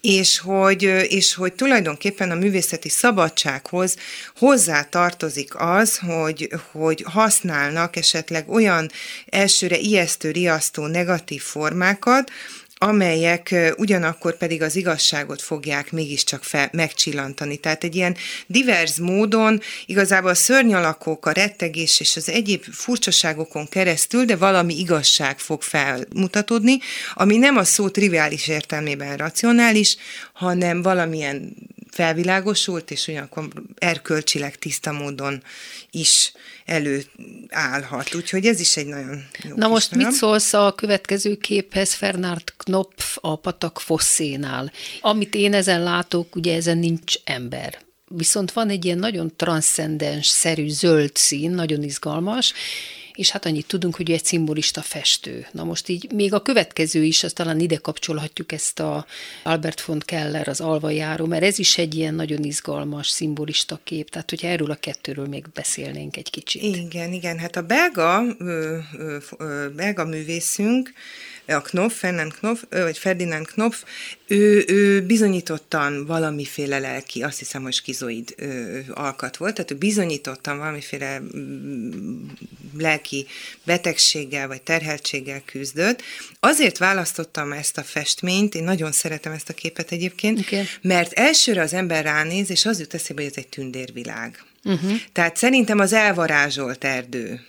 és 0.00 0.38
hogy, 0.38 0.82
és 1.08 1.34
hogy 1.34 1.52
tulajdonképpen 1.52 2.30
a 2.30 2.34
művészeti 2.34 2.88
szabadsághoz 2.88 3.96
hozzá 4.36 4.82
tartozik 4.82 5.54
az, 5.54 5.98
hogy, 5.98 6.48
hogy 6.72 7.04
használnak 7.06 7.96
esetleg 7.96 8.48
olyan 8.48 8.90
elsőre 9.26 9.78
ijesztő, 9.78 10.30
riasztó 10.30 10.86
negatív 10.86 11.42
formákat, 11.42 12.30
amelyek 12.78 13.54
ugyanakkor 13.76 14.36
pedig 14.36 14.62
az 14.62 14.76
igazságot 14.76 15.42
fogják 15.42 15.92
mégiscsak 15.92 16.44
fel, 16.44 16.68
megcsillantani. 16.72 17.56
Tehát 17.56 17.84
egy 17.84 17.94
ilyen 17.94 18.16
divers 18.46 18.96
módon 18.96 19.60
igazából 19.86 20.30
a 20.30 20.34
szörnyalakok, 20.34 21.26
a 21.26 21.32
rettegés 21.32 22.00
és 22.00 22.16
az 22.16 22.28
egyéb 22.28 22.64
furcsaságokon 22.64 23.68
keresztül, 23.68 24.24
de 24.24 24.36
valami 24.36 24.78
igazság 24.78 25.38
fog 25.38 25.62
felmutatódni, 25.62 26.78
ami 27.14 27.36
nem 27.36 27.56
a 27.56 27.64
szó 27.64 27.88
triviális 27.88 28.48
értelmében 28.48 29.16
racionális, 29.16 29.96
hanem 30.32 30.82
valamilyen 30.82 31.54
felvilágosult, 31.96 32.90
és 32.90 33.08
ugyanakkor 33.08 33.48
erkölcsileg 33.78 34.56
tiszta 34.56 34.92
módon 34.92 35.42
is 35.90 36.32
előállhat. 36.64 38.14
Úgyhogy 38.14 38.46
ez 38.46 38.60
is 38.60 38.76
egy 38.76 38.86
nagyon 38.86 39.24
jó 39.42 39.56
Na 39.56 39.68
most 39.68 39.90
darab. 39.90 40.06
mit 40.06 40.16
szólsz 40.16 40.52
a 40.52 40.72
következő 40.76 41.36
képhez 41.36 41.94
Fernand 41.94 42.42
Knopf 42.56 43.16
a 43.20 43.36
Patak 43.36 43.80
Fosszénál? 43.80 44.72
Amit 45.00 45.34
én 45.34 45.54
ezen 45.54 45.82
látok, 45.82 46.36
ugye 46.36 46.54
ezen 46.54 46.78
nincs 46.78 47.14
ember. 47.24 47.78
Viszont 48.08 48.52
van 48.52 48.68
egy 48.68 48.84
ilyen 48.84 48.98
nagyon 48.98 49.32
transzcendens, 49.36 50.26
szerű 50.26 50.68
zöld 50.68 51.16
szín, 51.16 51.50
nagyon 51.50 51.82
izgalmas, 51.82 52.52
és 53.16 53.30
hát 53.30 53.46
annyit 53.46 53.66
tudunk, 53.66 53.96
hogy 53.96 54.10
egy 54.10 54.24
szimbolista 54.24 54.82
festő. 54.82 55.46
Na 55.52 55.64
most 55.64 55.88
így 55.88 56.12
még 56.12 56.32
a 56.32 56.42
következő 56.42 57.02
is, 57.02 57.24
azt 57.24 57.34
talán 57.34 57.60
ide 57.60 57.76
kapcsolhatjuk 57.76 58.52
ezt 58.52 58.80
a 58.80 59.06
Albert 59.42 59.80
von 59.80 60.02
Keller, 60.04 60.48
az 60.48 60.60
alvajáró, 60.60 61.26
mert 61.26 61.42
ez 61.42 61.58
is 61.58 61.78
egy 61.78 61.94
ilyen 61.94 62.14
nagyon 62.14 62.42
izgalmas 62.42 63.08
szimbolista 63.08 63.80
kép, 63.84 64.10
tehát 64.10 64.30
hogyha 64.30 64.48
erről 64.48 64.70
a 64.70 64.74
kettőről 64.74 65.26
még 65.26 65.44
beszélnénk 65.54 66.16
egy 66.16 66.30
kicsit. 66.30 66.62
Igen, 66.62 67.12
igen, 67.12 67.38
hát 67.38 67.56
a 67.56 67.62
belga, 67.62 68.24
ö, 68.38 68.78
ö, 68.98 69.16
ö, 69.38 69.66
belga 69.76 70.04
művészünk, 70.04 70.92
a 71.54 71.60
Knopf, 71.60 71.98
Ferdinand 71.98 72.34
Knopf, 72.34 72.62
vagy 72.70 72.98
Ferdinand 72.98 73.46
Knopf, 73.46 73.82
ő, 74.26 74.64
ő 74.66 75.02
bizonyítottan 75.02 76.06
valamiféle 76.06 76.78
lelki, 76.78 77.22
azt 77.22 77.38
hiszem, 77.38 77.62
hogy 77.62 77.72
skizoid 77.72 78.34
ö, 78.36 78.78
alkat 78.90 79.36
volt, 79.36 79.54
tehát 79.54 79.70
ő 79.70 79.74
bizonyítottan 79.74 80.58
valamiféle 80.58 81.18
mm, 81.18 82.26
lelki 82.78 83.26
betegséggel 83.64 84.46
vagy 84.46 84.62
terheltséggel 84.62 85.42
küzdött. 85.44 86.02
Azért 86.40 86.78
választottam 86.78 87.52
ezt 87.52 87.78
a 87.78 87.82
festményt, 87.82 88.54
én 88.54 88.64
nagyon 88.64 88.92
szeretem 88.92 89.32
ezt 89.32 89.48
a 89.48 89.54
képet 89.54 89.92
egyébként, 89.92 90.38
okay. 90.38 90.64
mert 90.82 91.12
elsőre 91.12 91.60
az 91.60 91.72
ember 91.72 92.04
ránéz, 92.04 92.50
és 92.50 92.66
az 92.66 92.78
jut 92.80 92.94
eszébe, 92.94 93.22
hogy 93.22 93.30
ez 93.30 93.36
egy 93.36 93.48
tündérvilág. 93.48 94.44
Uh-huh. 94.64 94.92
Tehát 95.12 95.36
szerintem 95.36 95.78
az 95.78 95.92
elvarázsolt 95.92 96.84
erdő 96.84 97.40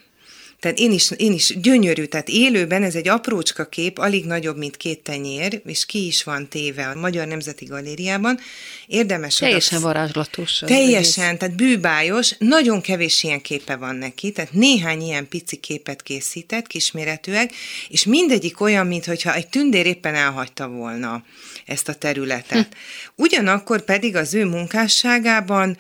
tehát 0.60 0.80
én 0.80 0.92
is, 0.92 1.12
én 1.18 1.34
is 1.34 1.54
gyönyörű, 1.62 2.04
tehát 2.04 2.30
élőben 2.30 2.84
ez 2.84 2.96
egy 2.96 3.08
aprócska 3.08 3.66
kép, 3.66 3.98
alig 3.98 4.26
nagyobb, 4.26 4.58
mint 4.58 4.78
két 4.78 5.00
tenyér, 5.00 5.62
és 5.66 5.86
ki 5.86 6.06
is 6.06 6.24
van 6.24 6.48
téve 6.48 6.88
a 6.88 7.00
Magyar 7.00 7.28
Nemzeti 7.28 7.66
Galériában. 7.66 8.40
Érdemes 8.88 9.36
Teljesen 9.36 9.78
oda... 9.78 9.88
varázslatos. 9.88 10.62
Teljesen, 10.66 11.26
egész. 11.26 11.40
tehát 11.40 11.56
bűbájos, 11.56 12.36
nagyon 12.40 12.82
kevés 12.82 13.24
ilyen 13.24 13.42
képe 13.42 13.76
van 13.76 13.96
neki, 13.96 14.32
tehát 14.32 14.54
néhány 14.54 15.02
ilyen 15.02 15.28
pici 15.28 15.56
képet 15.56 16.02
készített, 16.02 16.68
kisméretűek, 16.68 17.52
és 17.90 18.06
mindegyik 18.06 18.62
olyan, 18.62 18.88
mintha 18.88 19.34
egy 19.34 19.48
tündér 19.48 19.86
éppen 19.86 20.16
elhagyta 20.16 20.68
volna 20.68 21.24
ezt 21.66 21.90
a 21.90 21.94
területet. 21.94 22.68
Hm. 22.68 23.24
Ugyanakkor 23.24 23.82
pedig 23.82 24.16
az 24.16 24.34
ő 24.34 24.46
munkásságában 24.46 25.78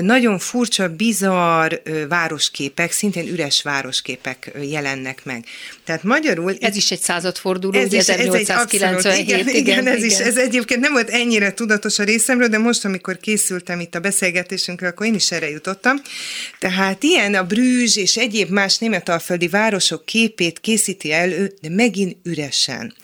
nagyon 0.00 0.38
furcsa, 0.38 0.88
bizarr 0.88 1.74
városképek, 2.08 2.92
szintén 2.92 3.28
üres 3.28 3.62
városképek 3.62 4.15
fényképek 4.22 4.70
jelennek 4.70 5.24
meg. 5.24 5.44
Tehát 5.84 6.02
magyarul... 6.02 6.56
Ez 6.60 6.76
is 6.76 6.90
egy 6.90 7.00
századforduló, 7.00 7.78
ez 7.78 7.92
is, 7.92 7.98
1897. 7.98 9.04
Ez 9.04 9.18
egy 9.18 9.28
igen, 9.28 9.38
igen, 9.38 9.54
igen, 9.54 9.86
ez, 9.86 9.96
igen. 9.96 10.08
Is, 10.08 10.18
ez 10.18 10.36
egyébként 10.36 10.80
nem 10.80 10.92
volt 10.92 11.10
ennyire 11.10 11.52
tudatos 11.52 11.98
a 11.98 12.04
részemről, 12.04 12.48
de 12.48 12.58
most, 12.58 12.84
amikor 12.84 13.16
készültem 13.16 13.80
itt 13.80 13.94
a 13.94 14.00
beszélgetésünkre, 14.00 14.88
akkor 14.88 15.06
én 15.06 15.14
is 15.14 15.30
erre 15.30 15.50
jutottam. 15.50 15.96
Tehát 16.58 17.02
ilyen 17.02 17.34
a 17.34 17.44
Brűzs 17.44 17.96
és 17.96 18.16
egyéb 18.16 18.50
más 18.50 18.78
németalföldi 18.78 19.48
városok 19.48 20.04
képét 20.04 20.60
készíti 20.60 21.12
elő, 21.12 21.52
de 21.60 21.68
megint 21.68 22.16
üresen. 22.22 22.94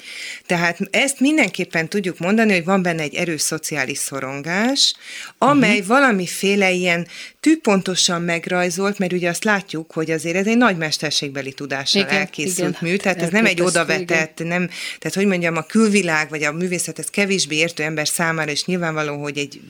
Tehát 0.47 0.79
ezt 0.91 1.21
mindenképpen 1.21 1.89
tudjuk 1.89 2.19
mondani, 2.19 2.53
hogy 2.53 2.65
van 2.65 2.83
benne 2.83 3.03
egy 3.03 3.15
erős 3.15 3.41
szociális 3.41 3.99
szorongás, 3.99 4.95
amely 5.39 5.71
uh-huh. 5.79 5.87
valamiféle 5.87 6.71
ilyen 6.71 7.07
tűpontosan 7.43 8.23
megrajzolt, 8.23 8.99
mert 8.99 9.13
ugye 9.13 9.29
azt 9.29 9.45
látjuk, 9.45 9.93
hogy 9.93 10.11
azért 10.11 10.37
ez 10.37 10.47
egy 10.47 10.57
nagy 10.57 10.77
mesterségbeli 11.03 11.53
tudással 11.53 12.03
igen, 12.03 12.14
elkészült 12.14 12.68
igen, 12.68 12.90
mű, 12.90 12.96
tehát 12.96 13.22
ez 13.22 13.30
nem 13.30 13.46
egy 13.46 13.61
odavetett, 13.61 14.40
igen. 14.40 14.53
nem, 14.53 14.68
tehát 14.98 15.14
hogy 15.14 15.26
mondjam, 15.26 15.57
a 15.57 15.62
külvilág 15.62 16.28
vagy 16.28 16.42
a 16.42 16.53
művészet, 16.53 16.98
ez 16.98 17.07
kevésbé 17.07 17.57
értő 17.57 17.82
ember 17.82 18.09
számára, 18.09 18.50
és 18.50 18.64
nyilvánvaló, 18.64 19.22
hogy 19.22 19.38
egy 19.38 19.61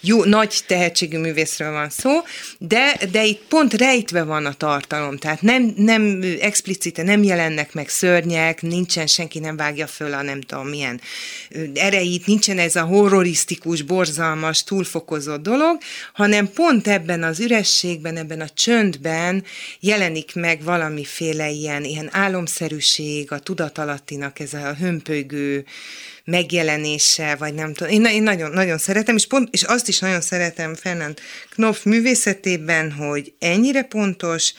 jó, 0.00 0.24
nagy 0.24 0.60
tehetségű 0.66 1.18
művészről 1.18 1.72
van 1.72 1.90
szó, 1.90 2.10
de, 2.58 2.96
de 3.10 3.24
itt 3.24 3.42
pont 3.48 3.74
rejtve 3.74 4.22
van 4.22 4.46
a 4.46 4.52
tartalom, 4.52 5.16
tehát 5.16 5.42
nem, 5.42 5.74
nem 5.76 6.22
explicite, 6.40 7.02
nem 7.02 7.22
jelennek 7.22 7.72
meg 7.72 7.88
szörnyek, 7.88 8.62
nincsen, 8.62 9.06
senki 9.06 9.38
nem 9.38 9.56
vágja 9.56 9.86
föl 9.86 10.12
a 10.12 10.22
nem 10.22 10.40
tudom 10.40 10.68
milyen 10.68 11.00
erejét, 11.74 12.26
nincsen 12.26 12.58
ez 12.58 12.76
a 12.76 12.82
horrorisztikus, 12.82 13.82
borzalmas, 13.82 14.64
túlfokozott 14.64 15.42
dolog, 15.42 15.78
hanem 16.12 16.52
pont 16.52 16.88
ebben 16.88 17.22
az 17.22 17.40
ürességben, 17.40 18.16
ebben 18.16 18.40
a 18.40 18.48
csöndben 18.48 19.44
jelenik 19.80 20.34
meg 20.34 20.64
valamiféle 20.66 21.50
ilyen, 21.50 21.84
ilyen 21.84 22.08
álomszerűség, 22.12 23.32
a 23.32 23.38
tudatalattinak 23.38 24.38
ez 24.38 24.52
a 24.52 24.74
hömpögő 24.74 25.64
megjelenése, 26.24 27.36
vagy 27.38 27.54
nem 27.54 27.74
tudom. 27.74 27.92
Én, 27.92 28.04
én 28.04 28.22
nagyon, 28.22 28.50
nagyon 28.50 28.78
szeretem, 28.78 29.16
és, 29.16 29.26
pont, 29.26 29.48
és 29.52 29.62
azt 29.62 29.88
is 29.88 29.98
nagyon 29.98 30.20
szeretem 30.20 30.74
Fernand 30.74 31.18
Knopf 31.50 31.84
művészetében, 31.84 32.92
hogy 32.92 33.32
ennyire 33.38 33.82
pontos, 33.82 34.52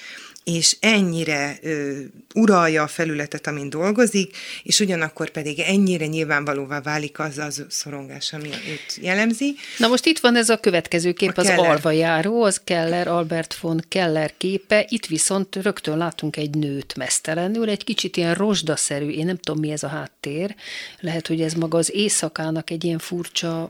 és 0.48 0.78
ennyire 0.80 1.58
ö, 1.62 2.00
uralja 2.36 2.84
a 2.84 2.88
felületet, 2.88 3.48
amin 3.48 3.70
dolgozik, 3.70 4.38
és 4.64 4.80
ugyanakkor 4.80 5.30
pedig 5.30 5.60
ennyire 5.60 6.06
nyilvánvalóvá 6.06 6.82
válik 6.82 7.20
az 7.20 7.38
az 7.38 7.66
szorongás, 7.70 8.34
ami 8.34 8.48
őt 8.48 8.98
jellemzi. 9.02 9.56
Na 9.78 9.88
most 9.88 10.06
itt 10.06 10.20
van 10.20 10.36
ez 10.36 10.50
a 10.50 10.58
következő 10.58 11.12
kép, 11.12 11.38
a 11.38 11.42
az 11.42 11.48
Keller. 11.48 11.70
alvajáró, 11.70 12.44
az 12.44 12.62
Keller, 12.64 13.08
Albert 13.08 13.56
von 13.56 13.84
Keller 13.88 14.34
képe, 14.38 14.86
itt 14.90 15.06
viszont 15.06 15.56
rögtön 15.56 15.98
látunk 15.98 16.38
egy 16.38 16.56
nőt 16.56 16.96
mesztelenül, 16.96 17.70
egy 17.70 17.84
kicsit 17.84 18.18
ilyen 18.18 18.34
rozsdaszerű, 18.34 19.10
én 19.10 19.26
nem 19.26 19.38
tudom 19.38 19.62
mi 19.62 19.72
ez 19.72 19.84
a 19.84 19.88
háttér, 19.88 20.56
lehet, 21.00 21.28
hogy 21.28 21.42
ez 21.42 21.54
maga 21.54 21.78
az 21.78 21.96
éjszakának 21.96 22.70
egy 22.70 22.84
ilyen 22.84 23.00
furcsa 23.00 23.70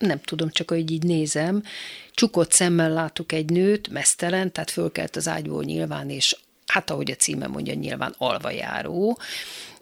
nem 0.00 0.20
tudom, 0.20 0.50
csak 0.50 0.70
hogy 0.70 0.90
így 0.90 1.02
nézem, 1.02 1.62
csukott 2.12 2.52
szemmel 2.52 2.90
látok 2.90 3.32
egy 3.32 3.50
nőt, 3.50 3.88
mesztelen, 3.88 4.52
tehát 4.52 4.70
fölkelt 4.70 5.16
az 5.16 5.28
ágyból 5.28 5.62
nyilván, 5.62 6.10
és 6.10 6.36
hát 6.66 6.90
ahogy 6.90 7.10
a 7.10 7.14
címe 7.14 7.46
mondja, 7.46 7.74
nyilván 7.74 8.14
alvajáró. 8.18 9.18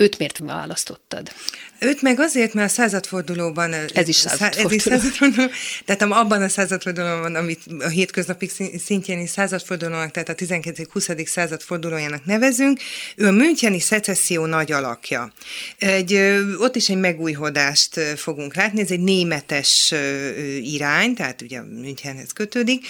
Őt 0.00 0.18
miért 0.18 0.38
választottad? 0.38 1.32
Őt 1.80 2.02
meg 2.02 2.20
azért, 2.20 2.54
mert 2.54 2.70
a 2.70 2.72
századfordulóban... 2.72 3.74
Ez 3.94 4.08
is 4.08 4.16
századforduló. 4.16 4.66
Ez 4.66 4.72
is 4.72 4.82
századforduló. 4.82 5.48
Tehát 5.84 6.02
abban 6.02 6.42
a 6.42 6.48
századfordulóban, 6.48 7.34
amit 7.34 7.60
a 7.78 7.88
hétköznapi 7.88 8.50
szintjén 8.84 9.20
is 9.20 9.30
századfordulónak, 9.30 10.10
tehát 10.10 10.28
a 10.28 10.34
19.-20. 10.34 11.26
századfordulójának 11.26 12.24
nevezünk, 12.24 12.80
ő 13.16 13.26
a 13.26 13.30
Müncheni 13.30 13.80
szecesszió 13.80 14.46
nagy 14.46 14.72
alakja. 14.72 15.32
Egy, 15.78 16.14
ott 16.58 16.76
is 16.76 16.88
egy 16.88 16.96
megújhodást 16.98 18.00
fogunk 18.16 18.54
látni, 18.54 18.80
ez 18.80 18.90
egy 18.90 19.00
németes 19.00 19.94
irány, 20.62 21.14
tehát 21.14 21.42
ugye 21.42 21.58
a 21.58 21.64
Münchenhez 21.64 22.32
kötődik, 22.32 22.86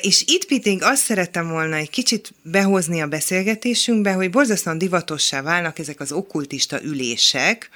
és 0.00 0.24
itt 0.26 0.44
pedig 0.44 0.82
azt 0.82 1.04
szerettem 1.04 1.48
volna 1.48 1.76
egy 1.76 1.90
kicsit 1.90 2.32
behozni 2.42 3.00
a 3.00 3.06
beszélgetésünkbe, 3.06 4.12
hogy 4.12 4.30
borzasztóan 4.30 4.78
divatossá 4.78 5.42
válnak 5.42 5.78
ezek 5.78 6.00
az 6.00 6.12
okkultista 6.28 6.82
ülések, 6.82 7.68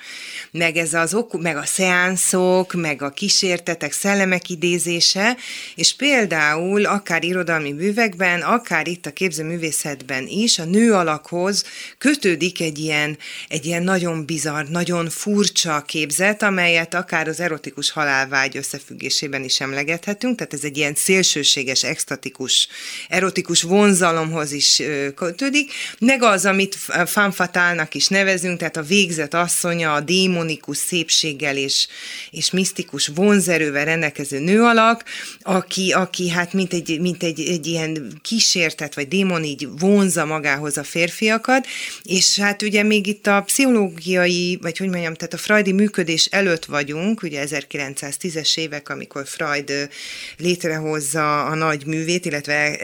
meg 0.51 0.77
ez 0.77 0.95
az 0.95 1.15
ok, 1.15 1.41
meg 1.43 1.57
a 1.57 1.65
szeánszok, 1.65 2.73
meg 2.73 3.03
a 3.03 3.11
kísértetek, 3.11 3.93
szellemek 3.93 4.49
idézése, 4.49 5.37
és 5.75 5.97
például 5.97 6.85
akár 6.85 7.25
irodalmi 7.25 7.73
művekben, 7.73 8.41
akár 8.41 8.89
itt 8.89 9.07
a 9.07 9.13
képzőművészetben 9.13 10.27
is 10.27 10.59
a 10.59 10.65
nő 10.65 10.93
alakhoz 10.93 11.65
kötődik 11.99 12.61
egy 12.61 12.79
ilyen, 12.79 13.19
egy 13.49 13.67
ilyen 13.67 13.83
nagyon 13.83 14.25
bizarr, 14.27 14.65
nagyon 14.65 15.11
furcsa 15.11 15.83
képzet, 15.87 16.43
amelyet 16.43 16.95
akár 16.95 17.29
az 17.29 17.41
erotikus 17.41 17.91
halálvágy 17.91 18.57
összefüggésében 18.57 19.45
is 19.45 19.61
emlegethetünk, 19.61 20.37
tehát 20.37 20.53
ez 20.53 20.65
egy 20.65 20.77
ilyen 20.77 20.95
szélsőséges, 20.95 21.85
extatikus, 21.85 22.69
erotikus 23.09 23.63
vonzalomhoz 23.63 24.53
is 24.53 24.83
kötődik, 25.15 25.73
meg 25.99 26.23
az, 26.23 26.45
amit 26.45 26.75
fanfatálnak 27.07 27.95
is 27.95 28.09
nevezünk, 28.43 28.59
tehát 28.59 28.77
a 28.77 28.95
végzet 28.95 29.35
asszonya, 29.35 29.93
a 29.93 30.01
démonikus 30.01 30.77
szépséggel 30.77 31.57
és, 31.57 31.87
és 32.31 32.51
misztikus 32.51 33.11
vonzerővel 33.15 33.85
rendelkező 33.85 34.39
nő 34.39 34.63
alak, 34.63 35.05
aki, 35.43 35.93
aki 35.93 36.29
hát 36.29 36.53
mint 36.53 36.73
egy, 36.73 37.01
mint 37.01 37.23
egy, 37.23 37.41
egy 37.41 37.67
ilyen 37.67 38.21
kísértet, 38.23 38.95
vagy 38.95 39.09
démon 39.09 39.45
így 39.45 39.69
vonza 39.79 40.25
magához 40.25 40.77
a 40.77 40.85
férfiakat, 40.85 41.67
és 42.03 42.39
hát 42.39 42.63
ugye 42.63 42.83
még 42.83 43.07
itt 43.07 43.27
a 43.27 43.43
pszichológiai, 43.47 44.59
vagy 44.63 44.79
hogy 44.79 44.89
mondjam, 44.89 45.15
tehát 45.15 45.35
a 45.35 45.37
freudi 45.37 45.73
működés 45.73 46.27
előtt 46.27 46.65
vagyunk, 46.65 47.23
ugye 47.23 47.45
1910-es 47.49 48.59
évek, 48.59 48.89
amikor 48.89 49.27
Freud 49.27 49.89
létrehozza 50.37 51.45
a 51.45 51.55
nagy 51.55 51.87
művét, 51.87 52.25
illetve 52.25 52.79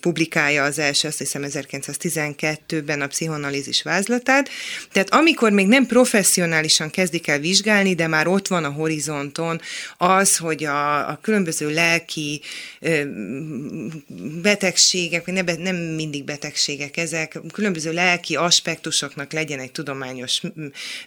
publikálja 0.00 0.64
az 0.64 0.78
első, 0.78 1.08
azt 1.08 1.18
hiszem 1.18 1.42
1912-ben 1.46 3.00
a 3.00 3.06
pszichoanalízis 3.06 3.82
vázlatát. 3.82 4.48
Tehát 4.92 5.10
amikor 5.10 5.50
még 5.50 5.66
nem 5.66 5.86
professzionálisan 5.86 6.90
kezdik 6.90 7.26
el 7.28 7.38
vizsgálni, 7.38 7.94
de 7.94 8.06
már 8.06 8.26
ott 8.26 8.48
van 8.48 8.64
a 8.64 8.70
horizonton 8.70 9.60
az, 9.96 10.36
hogy 10.36 10.64
a, 10.64 11.08
a 11.08 11.18
különböző 11.22 11.70
lelki 11.70 12.40
ö, 12.80 13.02
betegségek, 14.42 15.26
nem, 15.26 15.44
nem 15.58 15.76
mindig 15.76 16.24
betegségek 16.24 16.96
ezek, 16.96 17.38
különböző 17.52 17.92
lelki 17.92 18.36
aspektusoknak 18.36 19.32
legyen 19.32 19.58
egy 19.58 19.72
tudományos 19.72 20.40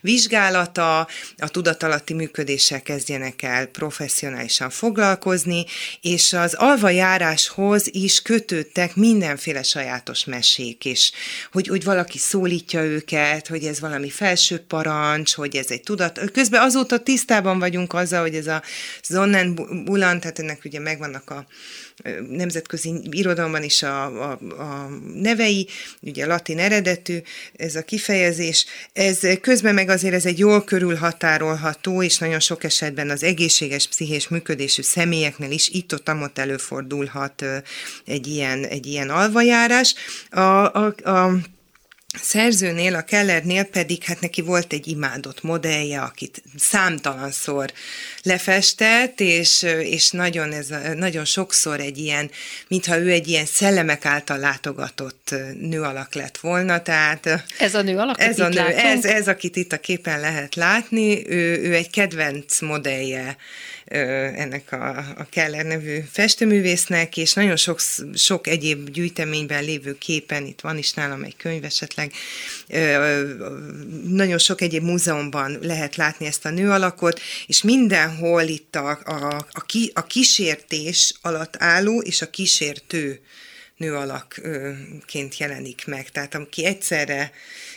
vizsgálata, 0.01 0.99
a 1.37 1.47
tudatalatti 1.47 2.13
működéssel 2.13 2.81
kezdjenek 2.81 3.41
el 3.41 3.65
professzionálisan 3.65 4.69
foglalkozni, 4.69 5.65
és 6.01 6.33
az 6.33 6.53
alvajáráshoz 6.53 7.87
is 7.91 8.21
kötődtek 8.21 8.95
mindenféle 8.95 9.63
sajátos 9.63 10.25
mesék, 10.25 10.85
és 10.85 11.11
hogy, 11.51 11.67
hogy 11.67 11.83
valaki 11.83 12.17
szólítja 12.17 12.83
őket, 12.83 13.40
hogy 13.47 13.63
ez 13.63 13.79
valami 13.79 14.09
felső 14.09 14.57
parancs, 14.57 15.33
hogy 15.33 15.55
ez 15.55 15.71
egy 15.71 15.81
tudat. 15.81 16.31
Közben 16.31 16.61
azóta 16.61 16.99
tisztában 16.99 17.59
vagyunk 17.59 17.93
azzal, 17.93 18.21
hogy 18.21 18.35
ez 18.35 18.47
a 18.47 18.61
Sonnenbulan, 19.01 20.19
tehát 20.19 20.39
ennek 20.39 20.61
ugye 20.65 20.79
megvannak 20.79 21.29
a 21.29 21.45
nemzetközi 22.29 22.93
irodalomban 23.09 23.63
is 23.63 23.83
a, 23.83 24.29
a, 24.31 24.39
a 24.57 24.89
nevei, 25.13 25.67
ugye 26.01 26.25
latin 26.25 26.59
eredetű 26.59 27.17
ez 27.55 27.75
a 27.75 27.81
kifejezés. 27.81 28.65
Ez 28.93 29.19
közben 29.41 29.73
meg 29.73 29.89
azért 29.89 30.13
ez 30.13 30.25
egy 30.25 30.39
jól 30.39 30.63
körülhatárolható, 30.63 32.03
és 32.03 32.17
nagyon 32.17 32.39
sok 32.39 32.63
esetben 32.63 33.09
az 33.09 33.23
egészséges 33.23 33.87
pszichés 33.87 34.27
működésű 34.27 34.81
személyeknél 34.81 35.51
is 35.51 35.69
itt-ott 35.69 36.09
előfordulhat 36.33 37.45
egy 38.05 38.27
ilyen, 38.27 38.65
egy 38.65 38.85
ilyen 38.85 39.09
alvajárás. 39.09 39.95
A, 40.29 40.39
a, 40.39 40.85
a 41.03 41.31
szerzőnél, 42.19 42.95
a 42.95 43.01
Kellernél 43.01 43.63
pedig 43.63 44.03
hát 44.03 44.19
neki 44.19 44.41
volt 44.41 44.73
egy 44.73 44.87
imádott 44.87 45.43
modellje, 45.43 46.01
akit 46.01 46.43
számtalanszor 46.57 47.71
lefestett, 48.23 49.19
és, 49.19 49.65
és 49.79 50.11
nagyon, 50.11 50.51
ez 50.51 50.67
nagyon 50.95 51.25
sokszor 51.25 51.79
egy 51.79 51.97
ilyen, 51.97 52.31
mintha 52.67 52.97
ő 52.97 53.09
egy 53.11 53.27
ilyen 53.27 53.45
szellemek 53.45 54.05
által 54.05 54.37
látogatott 54.37 55.35
nő 55.59 55.81
alak 55.81 56.13
lett 56.13 56.37
volna, 56.37 56.81
tehát... 56.81 57.43
Ez 57.59 57.75
a 57.75 57.81
nő 57.81 57.97
alak, 57.97 58.21
ez 58.21 58.39
a 58.39 58.47
nő, 58.47 58.59
ez, 58.59 59.05
ez, 59.05 59.27
akit 59.27 59.55
itt 59.55 59.71
a 59.71 59.79
képen 59.79 60.19
lehet 60.19 60.55
látni, 60.55 61.29
ő, 61.29 61.61
ő 61.61 61.73
egy 61.75 61.89
kedvenc 61.89 62.61
modellje 62.61 63.37
ennek 63.91 64.71
a, 64.71 64.97
a 64.97 65.27
Keller 65.29 65.65
nevű 65.65 65.99
festőművésznek, 66.11 67.17
és 67.17 67.33
nagyon 67.33 67.55
sok, 67.55 67.79
sok 68.13 68.47
egyéb 68.47 68.89
gyűjteményben 68.89 69.63
lévő 69.63 69.97
képen, 69.97 70.45
itt 70.45 70.61
van 70.61 70.77
is 70.77 70.93
nálam 70.93 71.23
egy 71.23 71.35
könyv 71.35 71.63
esetleg, 71.63 72.11
nagyon 74.07 74.37
sok 74.37 74.61
egyéb 74.61 74.83
múzeumban 74.83 75.57
lehet 75.61 75.95
látni 75.95 76.25
ezt 76.25 76.45
a 76.45 76.49
nőalakot, 76.49 77.21
és 77.47 77.61
mindenhol 77.61 78.41
itt 78.41 78.75
a, 78.75 78.99
a, 79.05 79.45
a, 79.51 79.61
ki, 79.65 79.91
a 79.93 80.03
kísértés 80.03 81.13
alatt 81.21 81.55
álló 81.57 82.01
és 82.01 82.21
a 82.21 82.29
kísértő 82.29 83.19
nő 83.77 83.95
alakként 83.95 85.37
jelenik 85.37 85.83
meg. 85.85 86.09
Tehát 86.09 86.35
aki 86.35 86.65
egyszerre 86.65 87.31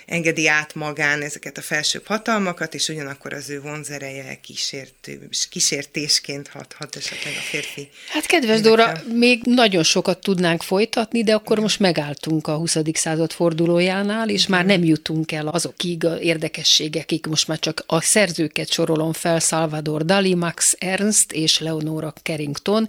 engedi 0.07 0.48
át 0.48 0.74
magán 0.74 1.22
ezeket 1.22 1.59
a 1.59 1.62
felsőbb 1.62 2.07
hatalmakat, 2.07 2.74
és 2.74 2.88
ugyanakkor 2.88 3.32
az 3.32 3.50
ő 3.50 3.61
vonzereje 3.61 4.38
kísértő, 4.42 5.28
kísértésként 5.50 6.48
hathat 6.48 6.96
esetleg 6.96 7.34
a 7.36 7.40
férfi. 7.40 7.88
Hát 8.09 8.26
kedves 8.26 8.61
Dóra, 8.61 9.02
még 9.12 9.40
nagyon 9.44 9.82
sokat 9.82 10.18
tudnánk 10.18 10.62
folytatni, 10.62 11.22
de 11.22 11.34
akkor 11.34 11.59
most 11.59 11.80
megálltunk 11.80 12.46
a 12.46 12.57
20. 12.57 12.76
század 12.92 13.32
fordulójánál, 13.32 14.28
és 14.28 14.46
már 14.46 14.64
nem 14.64 14.84
jutunk 14.84 15.32
el 15.32 15.48
azokig 15.48 16.05
a 16.05 16.20
érdekességekig, 16.20 17.26
most 17.26 17.48
már 17.48 17.59
csak 17.59 17.84
a 17.86 18.00
szerzőket 18.00 18.72
sorolom 18.72 19.12
fel, 19.12 19.38
Salvador 19.38 20.05
Dali, 20.05 20.34
Max 20.34 20.76
Ernst 20.78 21.32
és 21.32 21.59
Leonora 21.59 22.12
Carrington, 22.22 22.88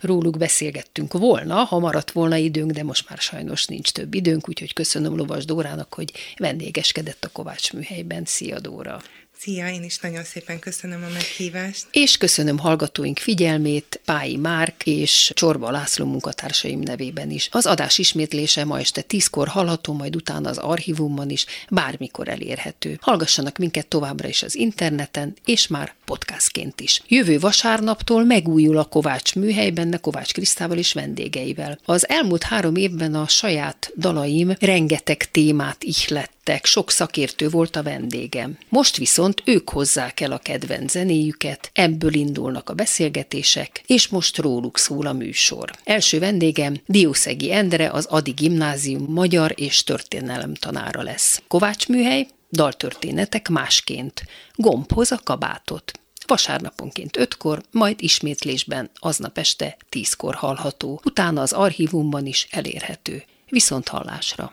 róluk 0.00 0.38
beszélgettünk 0.38 1.12
volna, 1.12 1.54
ha 1.54 1.78
maradt 1.78 2.10
volna 2.10 2.36
időnk, 2.36 2.70
de 2.70 2.82
most 2.82 3.08
már 3.08 3.18
sajnos 3.18 3.64
nincs 3.66 3.90
több 3.90 4.14
időnk, 4.14 4.48
úgyhogy 4.48 4.72
köszönöm 4.72 5.16
Lovas 5.16 5.44
Dórának, 5.44 5.94
hogy 5.94 6.12
vendégeskedett 6.50 7.24
a 7.24 7.28
Kovács 7.28 7.72
műhelyben. 7.72 8.24
Szia 8.24 8.60
Dóra! 8.60 9.02
Szia, 9.42 9.68
én 9.68 9.82
is 9.82 9.98
nagyon 9.98 10.24
szépen 10.24 10.58
köszönöm 10.58 11.04
a 11.04 11.12
meghívást. 11.12 11.86
És 11.90 12.16
köszönöm 12.16 12.58
hallgatóink 12.58 13.18
figyelmét, 13.18 14.00
Pályi 14.04 14.36
Márk 14.36 14.86
és 14.86 15.32
Csorba 15.34 15.70
László 15.70 16.04
munkatársaim 16.04 16.80
nevében 16.80 17.30
is. 17.30 17.48
Az 17.52 17.66
adás 17.66 17.98
ismétlése 17.98 18.64
ma 18.64 18.78
este 18.78 19.00
tízkor 19.00 19.48
hallható, 19.48 19.92
majd 19.92 20.16
utána 20.16 20.48
az 20.48 20.58
archívumban 20.58 21.30
is, 21.30 21.46
bármikor 21.70 22.28
elérhető. 22.28 22.98
Hallgassanak 23.00 23.58
minket 23.58 23.86
továbbra 23.86 24.28
is 24.28 24.42
az 24.42 24.54
interneten, 24.54 25.36
és 25.44 25.66
már 25.66 25.94
podcastként 26.04 26.80
is. 26.80 27.02
Jövő 27.08 27.38
vasárnaptól 27.38 28.24
megújul 28.24 28.78
a 28.78 28.84
Kovács 28.84 29.34
műhelyben, 29.34 29.98
Kovács 30.00 30.32
Krisztával 30.32 30.78
és 30.78 30.92
vendégeivel. 30.92 31.78
Az 31.84 32.08
elmúlt 32.08 32.42
három 32.42 32.76
évben 32.76 33.14
a 33.14 33.28
saját 33.28 33.92
dalaim 33.96 34.52
rengeteg 34.58 35.30
témát 35.30 35.82
ihlet 35.82 36.30
jöttek, 36.50 36.66
sok 36.66 36.90
szakértő 36.90 37.48
volt 37.48 37.76
a 37.76 37.82
vendégem. 37.82 38.58
Most 38.68 38.96
viszont 38.96 39.42
ők 39.44 39.70
hozzák 39.70 40.20
el 40.20 40.32
a 40.32 40.38
kedvenc 40.38 40.90
zenéjüket, 40.90 41.70
ebből 41.72 42.14
indulnak 42.14 42.70
a 42.70 42.74
beszélgetések, 42.74 43.82
és 43.86 44.08
most 44.08 44.38
róluk 44.38 44.78
szól 44.78 45.06
a 45.06 45.12
műsor. 45.12 45.70
Első 45.84 46.18
vendégem 46.18 46.80
Diószegi 46.86 47.52
Endre, 47.52 47.90
az 47.90 48.06
Adi 48.06 48.30
Gimnázium 48.30 49.04
magyar 49.08 49.52
és 49.56 49.84
történelem 49.84 50.54
tanára 50.54 51.02
lesz. 51.02 51.42
Kovács 51.48 51.88
műhely, 51.88 52.26
daltörténetek 52.50 53.48
másként. 53.48 54.22
Gombhoz 54.54 55.12
a 55.12 55.20
kabátot 55.24 55.92
vasárnaponként 56.26 57.16
ötkor, 57.16 57.62
majd 57.70 58.02
ismétlésben 58.02 58.90
aznap 58.94 59.38
este 59.38 59.76
tízkor 59.88 60.34
hallható, 60.34 61.00
utána 61.04 61.40
az 61.40 61.52
archívumban 61.52 62.26
is 62.26 62.46
elérhető. 62.50 63.24
Viszont 63.48 63.88
hallásra! 63.88 64.52